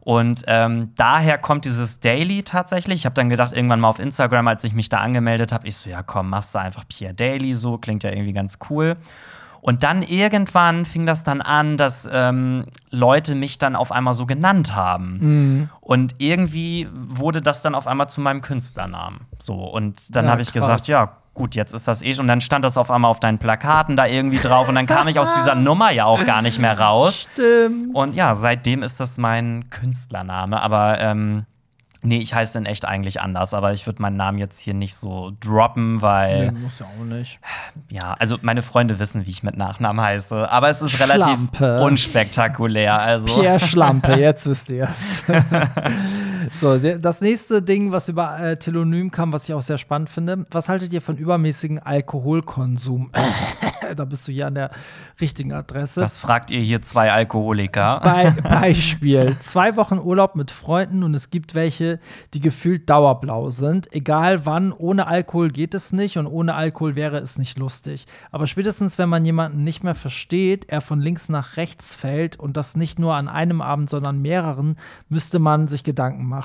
[0.00, 3.00] Und ähm, daher kommt dieses Daily tatsächlich.
[3.00, 5.76] Ich habe dann gedacht, irgendwann mal auf Instagram, als ich mich da angemeldet habe, ich
[5.76, 8.96] so, ja komm, machst du einfach Pierre Daily so, klingt ja irgendwie ganz cool.
[9.66, 14.24] Und dann irgendwann fing das dann an, dass ähm, Leute mich dann auf einmal so
[14.24, 15.18] genannt haben.
[15.20, 15.70] Mhm.
[15.80, 19.22] Und irgendwie wurde das dann auf einmal zu meinem Künstlernamen.
[19.40, 19.54] So.
[19.54, 20.62] Und dann ja, habe ich krass.
[20.62, 22.26] gesagt, ja, gut, jetzt ist das eh schon.
[22.26, 24.68] Und dann stand das auf einmal auf deinen Plakaten da irgendwie drauf.
[24.68, 27.26] Und dann kam ich aus dieser Nummer ja auch gar nicht mehr raus.
[27.32, 27.92] Stimmt.
[27.92, 30.62] Und ja, seitdem ist das mein Künstlername.
[30.62, 31.44] Aber ähm,
[32.02, 34.94] Nee, ich heiße in echt eigentlich anders, aber ich würde meinen Namen jetzt hier nicht
[34.96, 36.52] so droppen, weil.
[36.52, 37.40] Nee, muss ja auch nicht.
[37.90, 41.80] Ja, also meine Freunde wissen, wie ich mit Nachnamen heiße, aber es ist relativ Schlampe.
[41.82, 43.00] unspektakulär.
[43.00, 43.40] Also.
[43.40, 45.22] Pierre Schlampe, jetzt wisst ihr es.
[46.60, 50.44] so, das nächste Ding, was über äh, Telonym kam, was ich auch sehr spannend finde.
[50.50, 53.10] Was haltet ihr von übermäßigen Alkoholkonsum?
[53.96, 54.70] da bist du hier an der
[55.20, 56.00] richtigen Adresse.
[56.00, 58.00] Das fragt ihr hier zwei Alkoholiker.
[58.04, 62.00] Bei, Beispiel: Zwei Wochen Urlaub mit Freunden und es gibt welche,
[62.34, 63.92] die gefühlt dauerblau sind.
[63.92, 68.06] Egal wann, ohne Alkohol geht es nicht und ohne Alkohol wäre es nicht lustig.
[68.30, 72.56] Aber spätestens, wenn man jemanden nicht mehr versteht, er von links nach rechts fällt und
[72.56, 74.76] das nicht nur an einem Abend, sondern mehreren,
[75.08, 76.35] müsste man sich Gedanken machen.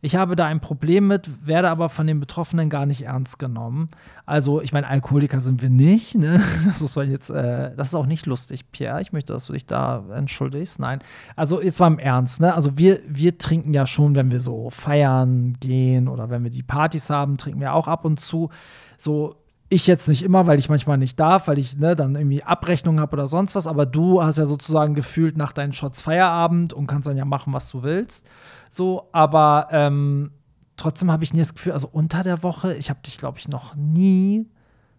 [0.00, 3.90] Ich habe da ein Problem mit, werde aber von den Betroffenen gar nicht ernst genommen.
[4.24, 6.42] Also, ich meine, Alkoholiker sind wir nicht, ne?
[6.66, 9.00] Das muss man jetzt, äh, das ist auch nicht lustig, Pierre.
[9.00, 10.78] Ich möchte, dass du dich da entschuldigst.
[10.78, 11.00] Nein.
[11.36, 12.54] Also, jetzt mal im Ernst, ne?
[12.54, 16.62] Also, wir, wir trinken ja schon, wenn wir so feiern gehen oder wenn wir die
[16.62, 18.50] Partys haben, trinken wir auch ab und zu.
[18.98, 19.36] So,
[19.68, 23.00] ich jetzt nicht immer, weil ich manchmal nicht darf, weil ich ne, dann irgendwie Abrechnungen
[23.00, 26.86] habe oder sonst was, aber du hast ja sozusagen gefühlt nach deinen Shots Feierabend und
[26.86, 28.28] kannst dann ja machen, was du willst.
[28.70, 30.30] So, aber ähm,
[30.76, 33.48] trotzdem habe ich nie das Gefühl, also unter der Woche, ich habe dich, glaube ich,
[33.48, 34.48] noch nie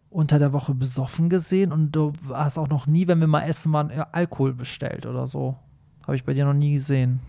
[0.09, 3.71] unter der Woche besoffen gesehen und du hast auch noch nie, wenn wir mal essen
[3.73, 5.57] waren, Alkohol bestellt oder so.
[6.03, 7.19] Habe ich bei dir noch nie gesehen.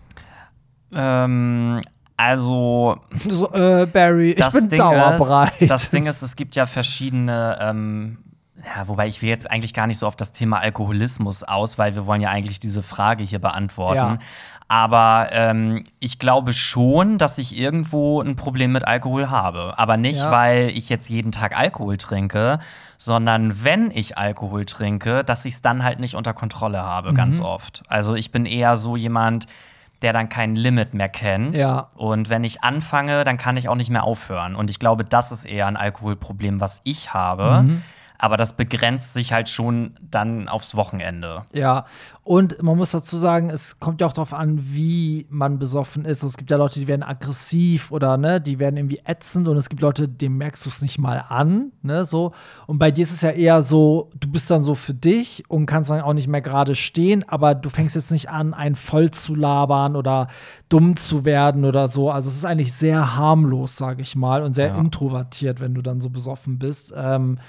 [0.93, 1.81] Ähm,
[2.15, 2.97] also,
[3.29, 5.61] So, äh, Barry, ich das bin Ding dauerbreit.
[5.61, 8.17] Ist, das Ding ist, es gibt ja verschiedene, ähm,
[8.65, 11.95] ja, wobei ich will jetzt eigentlich gar nicht so auf das Thema Alkoholismus aus, weil
[11.95, 13.97] wir wollen ja eigentlich diese Frage hier beantworten.
[13.97, 14.17] Ja.
[14.67, 19.73] Aber ähm, ich glaube schon, dass ich irgendwo ein Problem mit Alkohol habe.
[19.77, 20.29] Aber nicht, Ja.
[20.31, 22.59] weil ich jetzt jeden Tag Alkohol trinke,
[22.99, 27.15] sondern wenn ich Alkohol trinke, dass ich es dann halt nicht unter Kontrolle habe, Mhm.
[27.15, 27.81] ganz oft.
[27.87, 29.47] Also ich bin eher so jemand,
[30.03, 31.57] der dann kein Limit mehr kennt.
[31.57, 31.87] Ja.
[31.95, 34.55] Und wenn ich anfange, dann kann ich auch nicht mehr aufhören.
[34.55, 37.63] Und ich glaube, das ist eher ein Alkoholproblem, was ich habe.
[37.63, 37.81] Mhm.
[38.21, 41.45] Aber das begrenzt sich halt schon dann aufs Wochenende.
[41.53, 41.85] Ja,
[42.23, 46.21] und man muss dazu sagen, es kommt ja auch darauf an, wie man besoffen ist.
[46.23, 49.69] Es gibt ja Leute, die werden aggressiv oder ne, die werden irgendwie ätzend und es
[49.69, 52.33] gibt Leute, denen merkst du es nicht mal an, ne, so.
[52.67, 55.65] Und bei dir ist es ja eher so, du bist dann so für dich und
[55.65, 59.11] kannst dann auch nicht mehr gerade stehen, aber du fängst jetzt nicht an, einen voll
[59.11, 60.27] zu labern oder
[60.67, 62.11] dumm zu werden oder so.
[62.11, 64.77] Also es ist eigentlich sehr harmlos, sage ich mal, und sehr Ja.
[64.77, 66.93] introvertiert, wenn du dann so besoffen bist.
[66.95, 67.39] Ähm,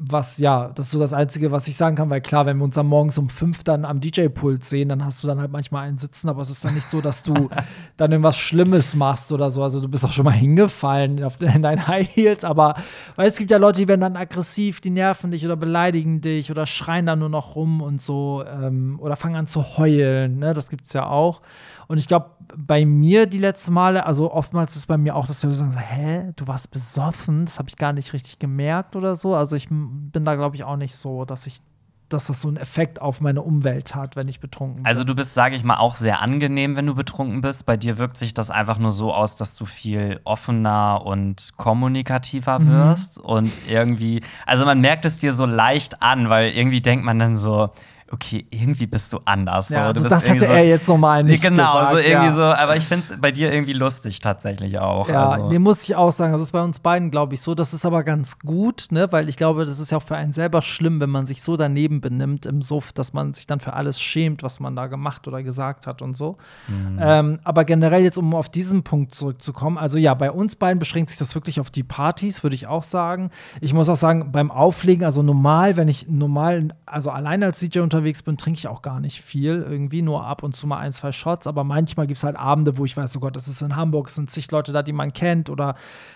[0.00, 2.64] was, ja, das ist so das Einzige, was ich sagen kann, weil klar, wenn wir
[2.64, 5.88] uns dann morgens um fünf dann am DJ-Pult sehen, dann hast du dann halt manchmal
[5.88, 7.48] einen sitzen, aber es ist dann nicht so, dass du
[7.96, 9.62] dann irgendwas Schlimmes machst oder so.
[9.62, 12.76] Also du bist auch schon mal hingefallen auf, in deinen High Heels, aber
[13.16, 16.50] weil es gibt ja Leute, die werden dann aggressiv, die nerven dich oder beleidigen dich
[16.50, 20.54] oder schreien dann nur noch rum und so ähm, oder fangen an zu heulen, ne?
[20.54, 21.40] Das gibt's ja auch.
[21.88, 25.40] Und ich glaube, bei mir die letzten Male, also oftmals ist bei mir auch, dass
[25.40, 28.94] die Leute sagen so, hä, du warst besoffen, das habe ich gar nicht richtig gemerkt
[28.94, 29.34] oder so.
[29.34, 31.60] Also ich bin da, glaube ich, auch nicht so, dass ich,
[32.08, 34.86] dass das so einen Effekt auf meine Umwelt hat, wenn ich betrunken bin.
[34.86, 37.66] Also du bist, sage ich mal, auch sehr angenehm, wenn du betrunken bist.
[37.66, 42.58] Bei dir wirkt sich das einfach nur so aus, dass du viel offener und kommunikativer
[42.60, 42.66] Mhm.
[42.68, 43.18] wirst.
[43.18, 47.36] Und irgendwie, also man merkt es dir so leicht an, weil irgendwie denkt man dann
[47.36, 47.70] so,
[48.12, 49.68] okay, irgendwie bist du anders.
[49.68, 51.90] ja, so, also du das hätte irgendwie er jetzt nochmal nicht Genau, gesagt.
[51.90, 52.32] so irgendwie ja.
[52.32, 55.08] so, aber ich finde es bei dir irgendwie lustig tatsächlich auch.
[55.08, 55.48] Ja, also.
[55.48, 56.32] nee, muss ich auch sagen.
[56.32, 57.54] Das ist bei uns beiden, glaube ich, so.
[57.54, 59.10] Das ist aber ganz gut, ne?
[59.10, 61.56] Weil ich glaube, das ist ja auch für einen selber schlimm, wenn man sich so
[61.56, 65.26] daneben benimmt im Suff, dass man sich dann für alles schämt, was man da gemacht
[65.28, 66.38] oder gesagt hat und so.
[66.68, 66.98] Mhm.
[67.00, 71.10] Ähm, aber generell jetzt, um auf diesen Punkt zurückzukommen, also ja, bei uns beiden beschränkt
[71.10, 73.30] sich das wirklich auf die Partys, würde ich auch sagen.
[73.60, 77.80] Ich muss auch sagen, beim Auflegen, also normal, wenn ich normal, also alleine als DJ
[77.98, 79.66] unterwegs bin, trinke ich auch gar nicht viel.
[79.68, 81.46] Irgendwie nur ab und zu mal ein, zwei Shots.
[81.46, 84.08] Aber manchmal gibt es halt Abende, wo ich weiß, oh Gott, das ist in Hamburg,
[84.08, 85.74] es sind zig Leute da, die man kennt oder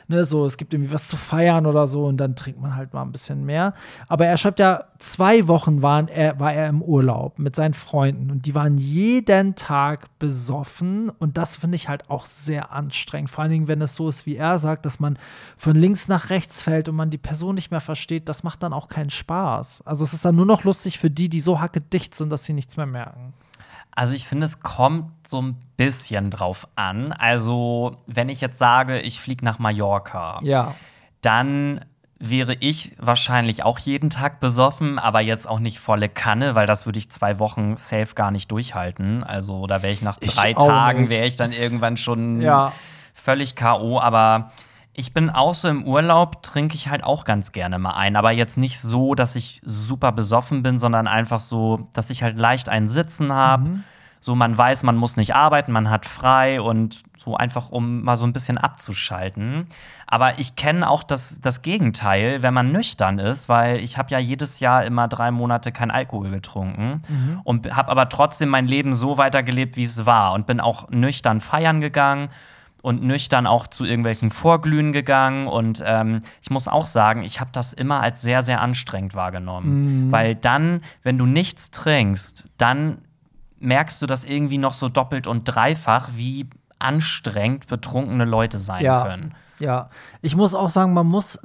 [0.09, 2.95] ne, so, es gibt irgendwie was zu feiern oder so und dann trinkt man halt
[2.95, 3.75] mal ein bisschen mehr.
[4.09, 8.31] Aber er schreibt ja, zwei Wochen waren er, war er im Urlaub mit seinen Freunden
[8.31, 13.31] und die waren jeden Tag besoffen und das finde ich halt auch sehr anstrengend.
[13.31, 15.19] Vor allen Dingen, wenn es so ist, wie er sagt, dass man
[15.57, 18.73] von links nach rechts fällt und man die Person nicht mehr versteht, das macht dann
[18.73, 19.83] auch keinen Spaß.
[19.85, 22.53] Also es ist dann nur noch lustig für die, die so hackedicht sind, dass sie
[22.53, 23.33] nichts mehr merken.
[23.95, 27.13] Also ich finde, es kommt so ein bisschen drauf an.
[27.13, 30.75] Also, wenn ich jetzt sage, ich fliege nach Mallorca, Ja.
[31.21, 31.85] dann
[32.19, 36.87] wäre ich wahrscheinlich auch jeden Tag besoffen, aber jetzt auch nicht volle Kanne, weil das
[36.87, 39.25] würde ich zwei Wochen safe gar nicht durchhalten.
[39.25, 42.73] Also da wäre ich nach Ich drei auch Tagen, wäre ich dann irgendwann schon Ja.
[43.13, 43.99] völlig K.O.
[43.99, 44.53] Aber
[44.95, 48.17] ich bin auch so im Urlaub, trinke ich halt auch ganz gerne mal ein.
[48.17, 52.39] Aber jetzt nicht so, dass ich super besoffen bin, sondern einfach so, dass ich halt
[52.39, 53.69] leicht einen Sitzen habe.
[53.69, 53.85] Mhm.
[54.21, 58.17] So, man weiß, man muss nicht arbeiten, man hat frei und so einfach, um mal
[58.17, 59.67] so ein bisschen abzuschalten.
[60.07, 64.19] Aber ich kenne auch das, das Gegenteil, wenn man nüchtern ist, weil ich habe ja
[64.19, 67.03] jedes Jahr immer drei Monate kein Alkohol getrunken
[67.43, 71.41] und habe aber trotzdem mein Leben so weitergelebt, wie es war und bin auch nüchtern
[71.41, 72.29] feiern gegangen
[72.83, 75.47] und nüchtern auch zu irgendwelchen Vorglühen gegangen.
[75.47, 80.11] Und ähm, ich muss auch sagen, ich habe das immer als sehr, sehr anstrengend wahrgenommen.
[80.13, 82.99] Weil dann, wenn du nichts trinkst, dann
[83.61, 86.49] merkst du das irgendwie noch so doppelt und dreifach, wie
[86.81, 89.05] anstrengend betrunkene Leute sein Ja.
[89.05, 89.35] können.
[89.61, 91.39] Ja, ich muss auch sagen, man muss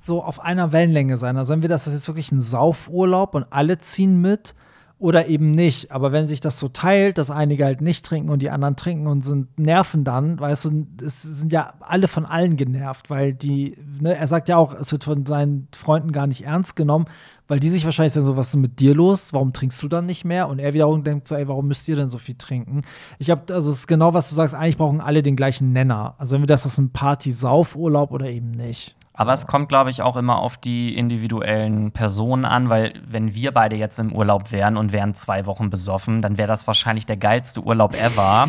[0.00, 1.36] so auf einer Wellenlänge sein.
[1.36, 4.56] Also entweder ist das jetzt wirklich ein Saufurlaub und alle ziehen mit
[5.00, 5.90] oder eben nicht.
[5.90, 9.06] Aber wenn sich das so teilt, dass einige halt nicht trinken und die anderen trinken
[9.06, 13.78] und sind nerven dann, weißt du, es sind ja alle von allen genervt, weil die,
[14.00, 17.06] ne, er sagt ja auch, es wird von seinen Freunden gar nicht ernst genommen,
[17.48, 19.32] weil die sich wahrscheinlich sagen so, was ist denn mit dir los?
[19.32, 20.48] Warum trinkst du dann nicht mehr?
[20.48, 22.82] Und er wiederum denkt so, ey, warum müsst ihr denn so viel trinken?
[23.18, 26.14] Ich habe, also es ist genau, was du sagst, eigentlich brauchen alle den gleichen Nenner.
[26.18, 28.96] Also entweder ist das ein Party-Saufurlaub oder eben nicht.
[29.20, 33.52] Aber es kommt, glaube ich, auch immer auf die individuellen Personen an, weil wenn wir
[33.52, 37.18] beide jetzt im Urlaub wären und wären zwei Wochen besoffen, dann wäre das wahrscheinlich der
[37.18, 38.48] geilste Urlaub ever.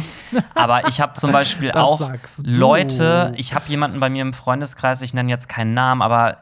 [0.56, 2.10] Aber ich habe zum Beispiel auch.
[2.42, 6.38] Leute, ich habe jemanden bei mir im Freundeskreis, ich nenne jetzt keinen Namen, aber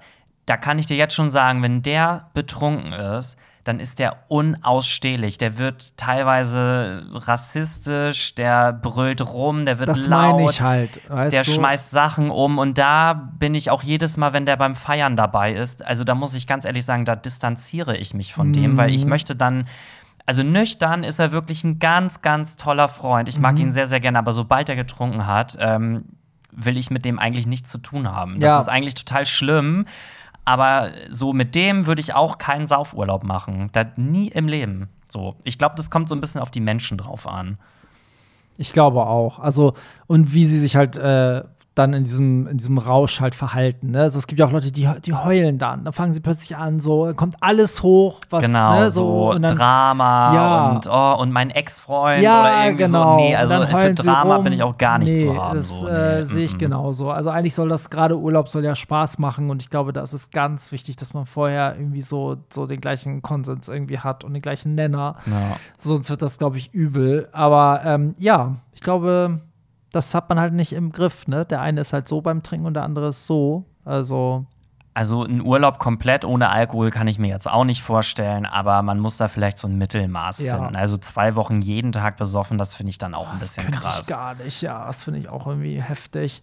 [0.45, 3.35] da kann ich dir jetzt schon sagen, wenn der betrunken ist,
[3.69, 5.37] dann ist der unausstehlich.
[5.37, 10.35] Der wird teilweise rassistisch, der brüllt rum, der wird Das laut.
[10.35, 11.01] meine ich halt.
[11.09, 11.51] Der du?
[11.51, 15.53] schmeißt Sachen um und da bin ich auch jedes Mal, wenn der beim Feiern dabei
[15.53, 18.89] ist, also da muss ich ganz ehrlich sagen, da distanziere ich mich von dem, weil
[18.89, 18.95] Mhm.
[18.95, 19.67] ich möchte dann,
[20.25, 23.29] also nüchtern ist er wirklich ein ganz, ganz toller Freund.
[23.29, 23.61] Ich mag Mhm.
[23.61, 26.05] ihn sehr, sehr gerne, aber sobald er getrunken hat, ähm,
[26.51, 28.39] will ich mit dem eigentlich nichts zu tun haben.
[28.39, 28.59] Das Ja.
[28.61, 29.85] ist eigentlich total schlimm.
[30.49, 33.69] Aber so mit dem würde ich auch keinen Saufurlaub machen.
[33.71, 34.89] Da nie im Leben.
[35.07, 35.35] So.
[35.43, 37.59] Ich glaube, das kommt so ein bisschen auf die Menschen drauf an.
[38.57, 39.37] Ich glaube auch.
[39.37, 39.75] Also,
[40.07, 41.43] und wie sie sich halt äh,
[41.79, 43.91] dann in diesem, in diesem Rausch halt verhalten.
[43.91, 44.01] Ne?
[44.01, 45.85] Also, es gibt ja auch Leute, die, die heulen dann.
[45.85, 49.57] Dann fangen sie plötzlich an, so kommt alles hoch, was Genau, ne, so, und dann,
[49.57, 50.69] Drama Ja.
[50.71, 53.17] und, oh, und mein Ex-Freund Ja, oder irgendwie genau.
[53.17, 53.23] so.
[53.23, 54.43] Nee, also für Drama rum.
[54.43, 55.57] bin ich auch gar nicht nee, zu haben.
[55.57, 56.59] Das so, äh, nee, sehe ich mm, mm.
[56.59, 57.11] genauso.
[57.11, 60.13] Also eigentlich soll das gerade Urlaub soll ja Spaß machen und ich glaube, da ist
[60.13, 64.33] es ganz wichtig, dass man vorher irgendwie so, so den gleichen Konsens irgendwie hat und
[64.33, 65.15] den gleichen Nenner.
[65.25, 65.57] Ja.
[65.77, 67.29] Sonst wird das, glaube ich, übel.
[67.31, 69.39] Aber ähm, ja, ich glaube,
[69.91, 71.27] das hat man halt nicht im Griff.
[71.27, 71.45] Ne?
[71.45, 73.65] Der eine ist halt so beim Trinken und der andere ist so.
[73.85, 74.45] Also,
[74.93, 78.99] Also ein Urlaub komplett ohne Alkohol kann ich mir jetzt auch nicht vorstellen, aber man
[78.99, 80.57] muss da vielleicht so ein Mittelmaß Ja.
[80.57, 80.75] finden.
[80.75, 83.79] Also zwei Wochen jeden Tag besoffen, das finde ich dann auch ein das bisschen könnte
[83.79, 83.99] krass.
[84.01, 84.61] ich gar nicht.
[84.61, 86.41] Ja, das finde ich auch irgendwie heftig.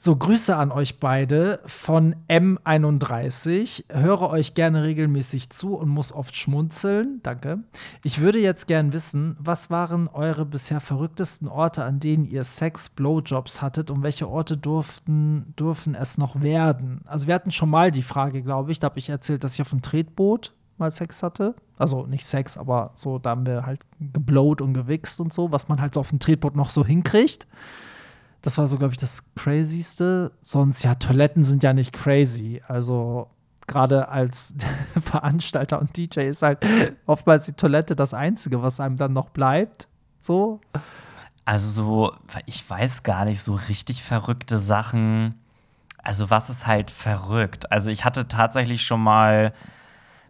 [0.00, 3.82] So, Grüße an euch beide von M31.
[3.92, 7.18] Höre euch gerne regelmäßig zu und muss oft schmunzeln.
[7.24, 7.64] Danke.
[8.04, 12.90] Ich würde jetzt gern wissen, was waren eure bisher verrücktesten Orte, an denen ihr Sex,
[12.90, 17.00] Blowjobs hattet und welche Orte durften, dürfen es noch werden?
[17.04, 18.78] Also, wir hatten schon mal die Frage, glaube ich.
[18.78, 21.56] Da habe ich erzählt, dass ich auf dem Tretboot mal Sex hatte.
[21.76, 25.66] Also nicht Sex, aber so, da haben wir halt geblowt und gewichst und so, was
[25.66, 27.48] man halt so auf dem Tretboot noch so hinkriegt.
[28.48, 30.32] Das war so, glaube ich, das Crazyste.
[30.40, 32.62] Sonst, ja, Toiletten sind ja nicht crazy.
[32.66, 33.28] Also,
[33.66, 34.54] gerade als
[35.02, 36.60] Veranstalter und DJ ist halt
[37.04, 39.86] oftmals die Toilette das Einzige, was einem dann noch bleibt.
[40.20, 40.62] So.
[41.44, 42.14] Also so,
[42.46, 45.34] ich weiß gar nicht, so richtig verrückte Sachen.
[46.02, 47.70] Also was ist halt verrückt?
[47.70, 49.52] Also ich hatte tatsächlich schon mal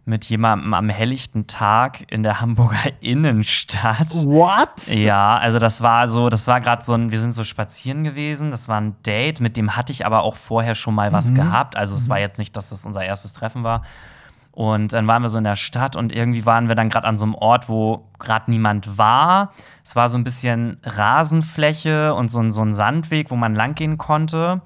[0.09, 4.09] mit jemandem am helllichten Tag in der Hamburger Innenstadt.
[4.25, 4.87] What?
[4.87, 8.51] Ja, also das war so, das war gerade so ein, wir sind so spazieren gewesen,
[8.51, 11.77] das war ein Date, mit dem hatte ich aber auch vorher schon mal was gehabt.
[11.77, 13.83] Also es war jetzt nicht, dass das unser erstes Treffen war.
[14.51, 17.15] Und dann waren wir so in der Stadt und irgendwie waren wir dann gerade an
[17.15, 19.53] so einem Ort, wo gerade niemand war.
[19.85, 23.97] Es war so ein bisschen Rasenfläche und so ein, so ein Sandweg, wo man langgehen
[23.97, 24.61] konnte.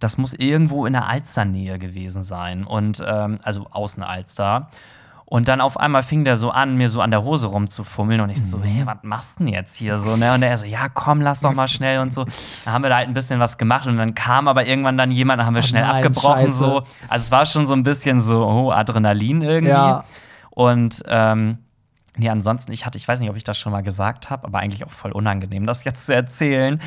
[0.00, 2.64] Das muss irgendwo in der Alsternähe gewesen sein.
[2.64, 4.68] Und ähm, also außen Alster.
[5.26, 8.20] Und dann auf einmal fing der so an, mir so an der Hose rumzufummeln.
[8.20, 10.16] Und ich so, hey, was machst du denn jetzt hier so?
[10.16, 10.34] Ne?
[10.34, 12.24] Und er so, ja, komm, lass doch mal schnell und so.
[12.64, 13.86] Dann haben wir da halt ein bisschen was gemacht.
[13.86, 16.46] Und dann kam aber irgendwann dann jemand, dann haben wir Oh schnell nein, abgebrochen.
[16.46, 16.58] Scheiße.
[16.58, 16.76] So.
[17.08, 19.70] Also es war schon so ein bisschen so, oh, Adrenalin irgendwie.
[19.70, 20.02] Ja.
[20.50, 21.58] Und ähm,
[22.20, 24.60] nee, ansonsten, ich hatte, ich weiß nicht, ob ich das schon mal gesagt habe, aber
[24.60, 26.80] eigentlich auch voll unangenehm, das jetzt zu erzählen.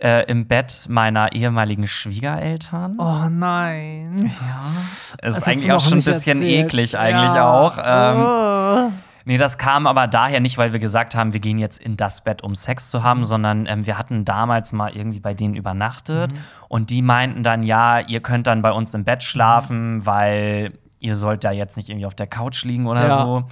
[0.00, 2.96] Äh, Im Bett meiner ehemaligen Schwiegereltern.
[2.98, 4.30] Oh nein.
[4.40, 4.70] Ja.
[4.70, 6.66] Es Das ist hast eigentlich auch schon ein bisschen erzählt.
[6.66, 7.50] eklig, eigentlich Ja.
[7.52, 7.78] auch.
[7.78, 8.92] Ähm, Oh.
[9.24, 12.22] Nee, das kam aber daher nicht, weil wir gesagt haben, wir gehen jetzt in das
[12.22, 13.02] Bett, um Sex zu Mhm.
[13.04, 16.38] haben, sondern ähm, wir hatten damals mal irgendwie bei denen übernachtet Mhm.
[16.68, 19.26] und die meinten dann, ja, ihr könnt dann bei uns im Bett Mhm.
[19.26, 23.16] schlafen, weil ihr sollt da jetzt nicht irgendwie auf der Couch liegen oder Ja.
[23.16, 23.44] so.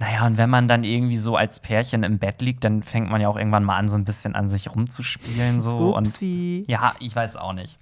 [0.00, 3.20] Naja, und wenn man dann irgendwie so als Pärchen im Bett liegt, dann fängt man
[3.20, 5.62] ja auch irgendwann mal an, so ein bisschen an sich rumzuspielen.
[5.62, 5.94] So.
[5.94, 6.64] Und Upsi.
[6.68, 7.78] ja, ich weiß auch nicht.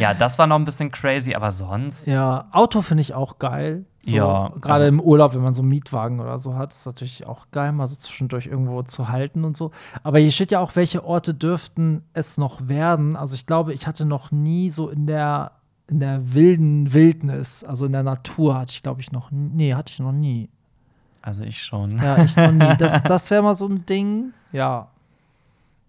[0.00, 2.08] Ja, das war noch ein bisschen crazy, aber sonst.
[2.08, 3.84] Ja, Auto finde ich auch geil.
[4.00, 6.86] So, Ja, Gerade also- im Urlaub, wenn man so einen Mietwagen oder so hat, ist
[6.86, 9.70] natürlich auch geil, mal so zwischendurch irgendwo zu halten und so.
[10.02, 13.14] Aber hier steht ja auch, welche Orte dürften es noch werden.
[13.14, 15.52] Also ich glaube, ich hatte noch nie so in der,
[15.86, 19.50] in der wilden Wildnis, also in der Natur hatte ich, glaube ich, noch nie.
[19.54, 20.48] Nee, hatte ich noch nie.
[21.22, 21.98] Also ich schon.
[21.98, 22.76] Ja, ich noch nie.
[22.78, 24.32] Das, das wäre mal so ein Ding.
[24.52, 24.88] Ja.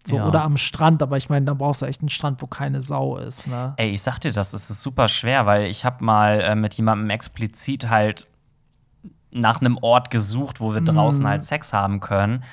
[0.05, 0.27] So, Ja.
[0.27, 3.17] Oder am Strand, aber ich meine, da brauchst du echt einen Strand, wo keine Sau
[3.17, 3.73] ist, ne?
[3.77, 6.73] Ey, ich sag dir das, das ist super schwer, weil ich habe mal äh, mit
[6.73, 8.27] jemandem explizit halt
[9.31, 11.27] nach einem Ort gesucht, wo wir draußen Mhm.
[11.27, 12.43] halt Sex haben können.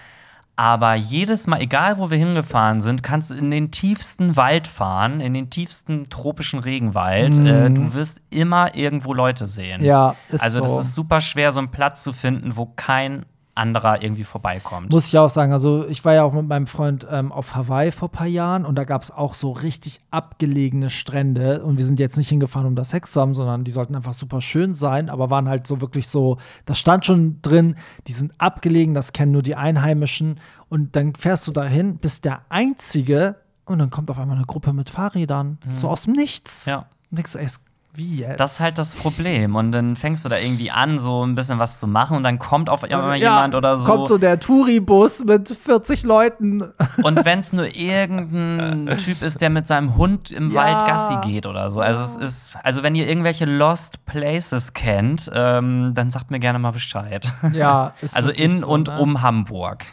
[0.59, 5.21] Aber jedes Mal, egal wo wir hingefahren sind, kannst du in den tiefsten Wald fahren,
[5.21, 7.39] in den tiefsten tropischen Regenwald.
[7.39, 7.47] Mhm.
[7.47, 9.85] Äh, du wirst immer irgendwo Leute sehen.
[9.85, 10.79] Ja, ist also das so.
[10.81, 13.25] ist super schwer, so einen Platz zu finden, wo kein
[13.59, 14.91] anderer irgendwie vorbeikommt.
[14.93, 17.91] Muss ich auch sagen, also ich war ja auch mit meinem Freund ähm, auf Hawaii
[17.93, 21.85] vor ein paar Jahren und da gab es auch so richtig abgelegene Strände und wir
[21.85, 24.73] sind jetzt nicht hingefahren, um da Sex zu haben, sondern die sollten einfach super schön
[24.75, 27.75] sein, aber waren halt so wirklich so, das stand schon drin,
[28.07, 32.43] die sind abgelegen, das kennen nur die Einheimischen und dann fährst du dahin, bist der
[32.49, 36.65] Einzige und dann kommt auf einmal eine Gruppe mit Fahrrädern, so aus dem Nichts.
[36.67, 36.87] Ja.
[37.11, 37.61] Und denkst du, ey, es-
[37.95, 38.39] wie jetzt?
[38.39, 39.57] Das ist halt das Problem.
[39.57, 42.39] Und dann fängst du da irgendwie an, so ein bisschen was zu machen und dann
[42.39, 43.91] kommt auf einmal Ja, jemand oder so.
[43.91, 46.63] Kommt so der Touribus mit 40 Leuten.
[47.03, 50.63] Und wenn es nur irgendein Typ ist, der mit seinem Hund im Ja.
[50.65, 51.81] Wald Gassi geht oder so.
[51.81, 56.59] Also es ist, also wenn ihr irgendwelche Lost Places kennt, ähm, dann sagt mir gerne
[56.61, 57.33] mal Bescheid.
[57.53, 58.99] Ja, ist Also in so, und ne?
[59.01, 59.85] um Hamburg.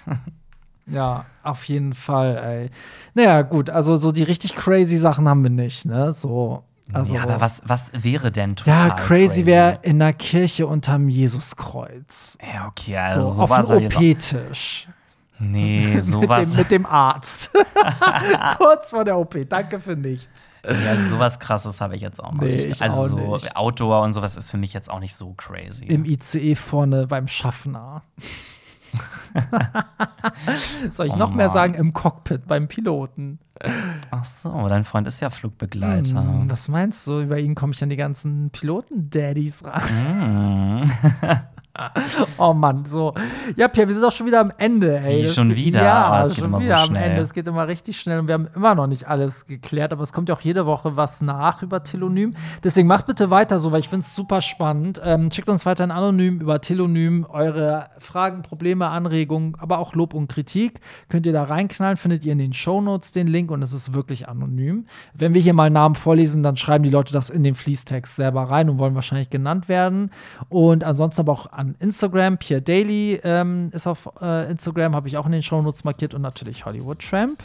[0.88, 2.70] Ja, auf jeden Fall, ey.
[3.16, 6.14] Naja, gut, also so die richtig crazy Sachen haben wir nicht, ne?
[6.14, 6.64] So,
[6.94, 7.16] also.
[7.16, 12.38] ja, aber was, was wäre denn total Ja, crazy, wäre in der Kirche unterm Jesuskreuz.
[12.54, 14.88] Ja, okay, also so, sowas auf dem OP-Tisch.
[15.40, 16.50] Nee, Mit sowas.
[16.52, 17.52] dem, mit dem Arzt.
[18.58, 19.36] Kurz vor der OP.
[19.50, 20.30] Danke für nichts.
[20.64, 22.66] ja, sowas krasses habe ich jetzt auch noch Nee, nicht.
[22.68, 23.56] ich Also so nicht.
[23.56, 25.86] Outdoor und sowas ist für mich jetzt auch nicht so crazy.
[25.86, 28.02] Im ICE vorne beim Schaffner.
[30.92, 31.54] Soll ich Oh noch mehr Mann.
[31.54, 31.74] sagen?
[31.76, 33.40] Im Cockpit beim Piloten.
[34.12, 36.20] Ach so, dein Freund ist ja Flugbegleiter.
[36.22, 37.22] Hm, was meinst du?
[37.22, 40.92] Über ihn komme ich an die ganzen Piloten-Daddies ran.
[42.38, 43.14] Oh Mann, so.
[43.56, 45.24] Ja, Pierre, wir sind auch schon wieder am Ende, ey.
[45.24, 45.84] Wie, schon geht- wieder?
[45.84, 47.04] Ja, Aber es geht schon immer so wieder am schnell.
[47.12, 47.22] Ende.
[47.22, 50.14] Es geht immer richtig schnell und wir haben immer noch nicht alles geklärt, aber es
[50.14, 52.32] kommt ja auch jede Woche was nach über Telonym.
[52.64, 55.02] Deswegen macht bitte weiter so, weil ich finde es super spannend.
[55.04, 60.28] Ähm, schickt uns weiterhin anonym über Telonym eure Fragen, Probleme, Anregungen, aber auch Lob und
[60.32, 60.80] Kritik.
[61.10, 64.28] Könnt ihr da reinknallen, findet ihr in den Shownotes den Link und es ist wirklich
[64.30, 64.86] anonym.
[65.14, 68.44] Wenn wir hier mal Namen vorlesen, dann schreiben die Leute das in den Fließtext selber
[68.44, 70.12] rein und wollen wahrscheinlich genannt werden.
[70.50, 75.18] Und ansonsten aber auch an Instagram, Pierre Daily ähm, ist auf äh, Instagram, habe ich
[75.18, 77.42] auch in den Shownotes markiert und natürlich Hollywood Tramp.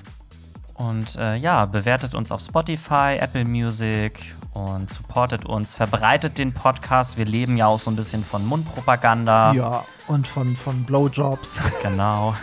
[0.81, 4.18] Und äh, ja, bewertet uns auf Spotify, Apple Music
[4.55, 7.18] und supportet uns, verbreitet den Podcast.
[7.18, 9.53] Wir leben ja auch so ein bisschen von Mundpropaganda.
[9.53, 11.61] Ja, und von, von Blowjobs.
[11.83, 12.35] Genau.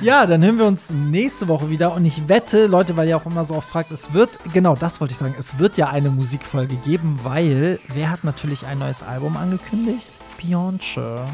[0.00, 3.26] ja, dann hören wir uns nächste Woche wieder und ich wette, Leute, weil ihr auch
[3.26, 6.10] immer so oft fragt, es wird, genau das wollte ich sagen, es wird ja eine
[6.10, 10.08] Musikfolge geben, weil wer hat natürlich ein neues Album angekündigt?
[10.40, 11.26] Beyoncé.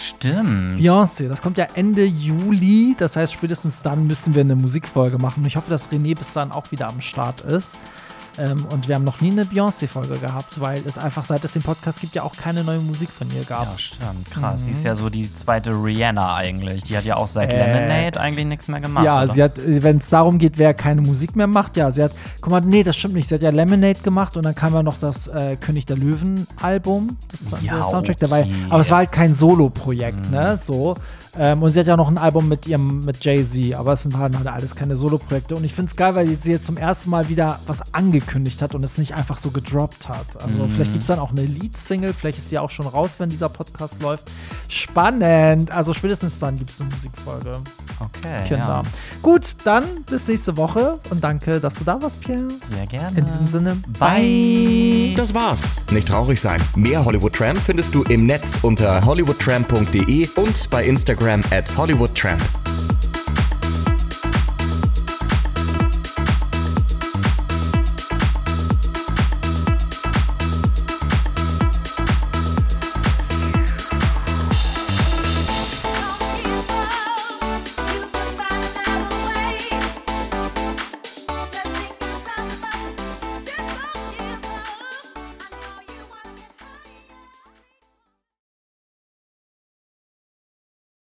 [0.00, 0.76] Stimmt.
[0.76, 2.94] Beyoncé, das kommt ja Ende Juli.
[2.96, 5.40] Das heißt, spätestens dann müssen wir eine Musikfolge machen.
[5.40, 7.76] Und ich hoffe, dass René bis dann auch wieder am Start ist.
[8.38, 11.62] Ähm, und wir haben noch nie eine Beyoncé-Folge gehabt, weil es einfach, seit es den
[11.62, 13.64] Podcast gibt, ja auch keine neue Musik von ihr gab.
[13.72, 14.30] Ja, stimmt.
[14.30, 14.64] Krass.
[14.64, 16.84] Sie ist ja so die zweite Rihanna eigentlich.
[16.84, 17.64] Die hat ja auch seit Äh.
[17.64, 19.04] Lemonade eigentlich nichts mehr gemacht.
[19.04, 19.32] Ja, oder?
[19.34, 22.52] sie hat, wenn es darum geht, wer keine Musik mehr macht, ja, sie hat, guck
[22.52, 23.28] mal, nee, das stimmt nicht.
[23.28, 27.16] Sie hat ja Lemonade gemacht und dann kam ja noch das äh, König der Löwen-Album,
[27.30, 28.42] das Ja, der Soundtrack dabei.
[28.42, 28.54] okay.
[28.70, 30.58] Aber es war halt kein Solo-Projekt, ne?
[30.62, 30.96] So.
[31.38, 34.16] Ähm, und sie hat ja noch ein Album mit ihrem, mit Jay-Z, aber es sind
[34.16, 35.54] halt alles keine Solo-Projekte.
[35.54, 38.74] Und ich finde es geil, weil sie jetzt zum ersten Mal wieder was angekündigt hat
[38.74, 40.42] und es nicht einfach so gedroppt hat.
[40.42, 43.28] Also vielleicht gibt es dann auch eine Lead-Single, vielleicht ist die auch schon raus, wenn
[43.28, 44.24] dieser Podcast läuft.
[44.68, 45.70] Spannend.
[45.70, 47.52] Also spätestens dann gibt es eine Musikfolge.
[48.00, 48.48] Okay.
[48.48, 48.66] Kinder.
[48.66, 48.82] Ja.
[49.22, 52.48] Gut, dann bis nächste Woche und danke, dass du da warst, Pierre.
[52.74, 53.18] Sehr gerne.
[53.18, 55.14] In diesem Sinne, Bye.
[55.16, 55.84] Das war's.
[55.92, 56.60] Nicht traurig sein.
[56.74, 62.14] Mehr Hollywood Tramp findest du im Netz unter hollywoodtramp.de und bei Instagram Instagram at Hollywood
[62.14, 62.77] Tramp.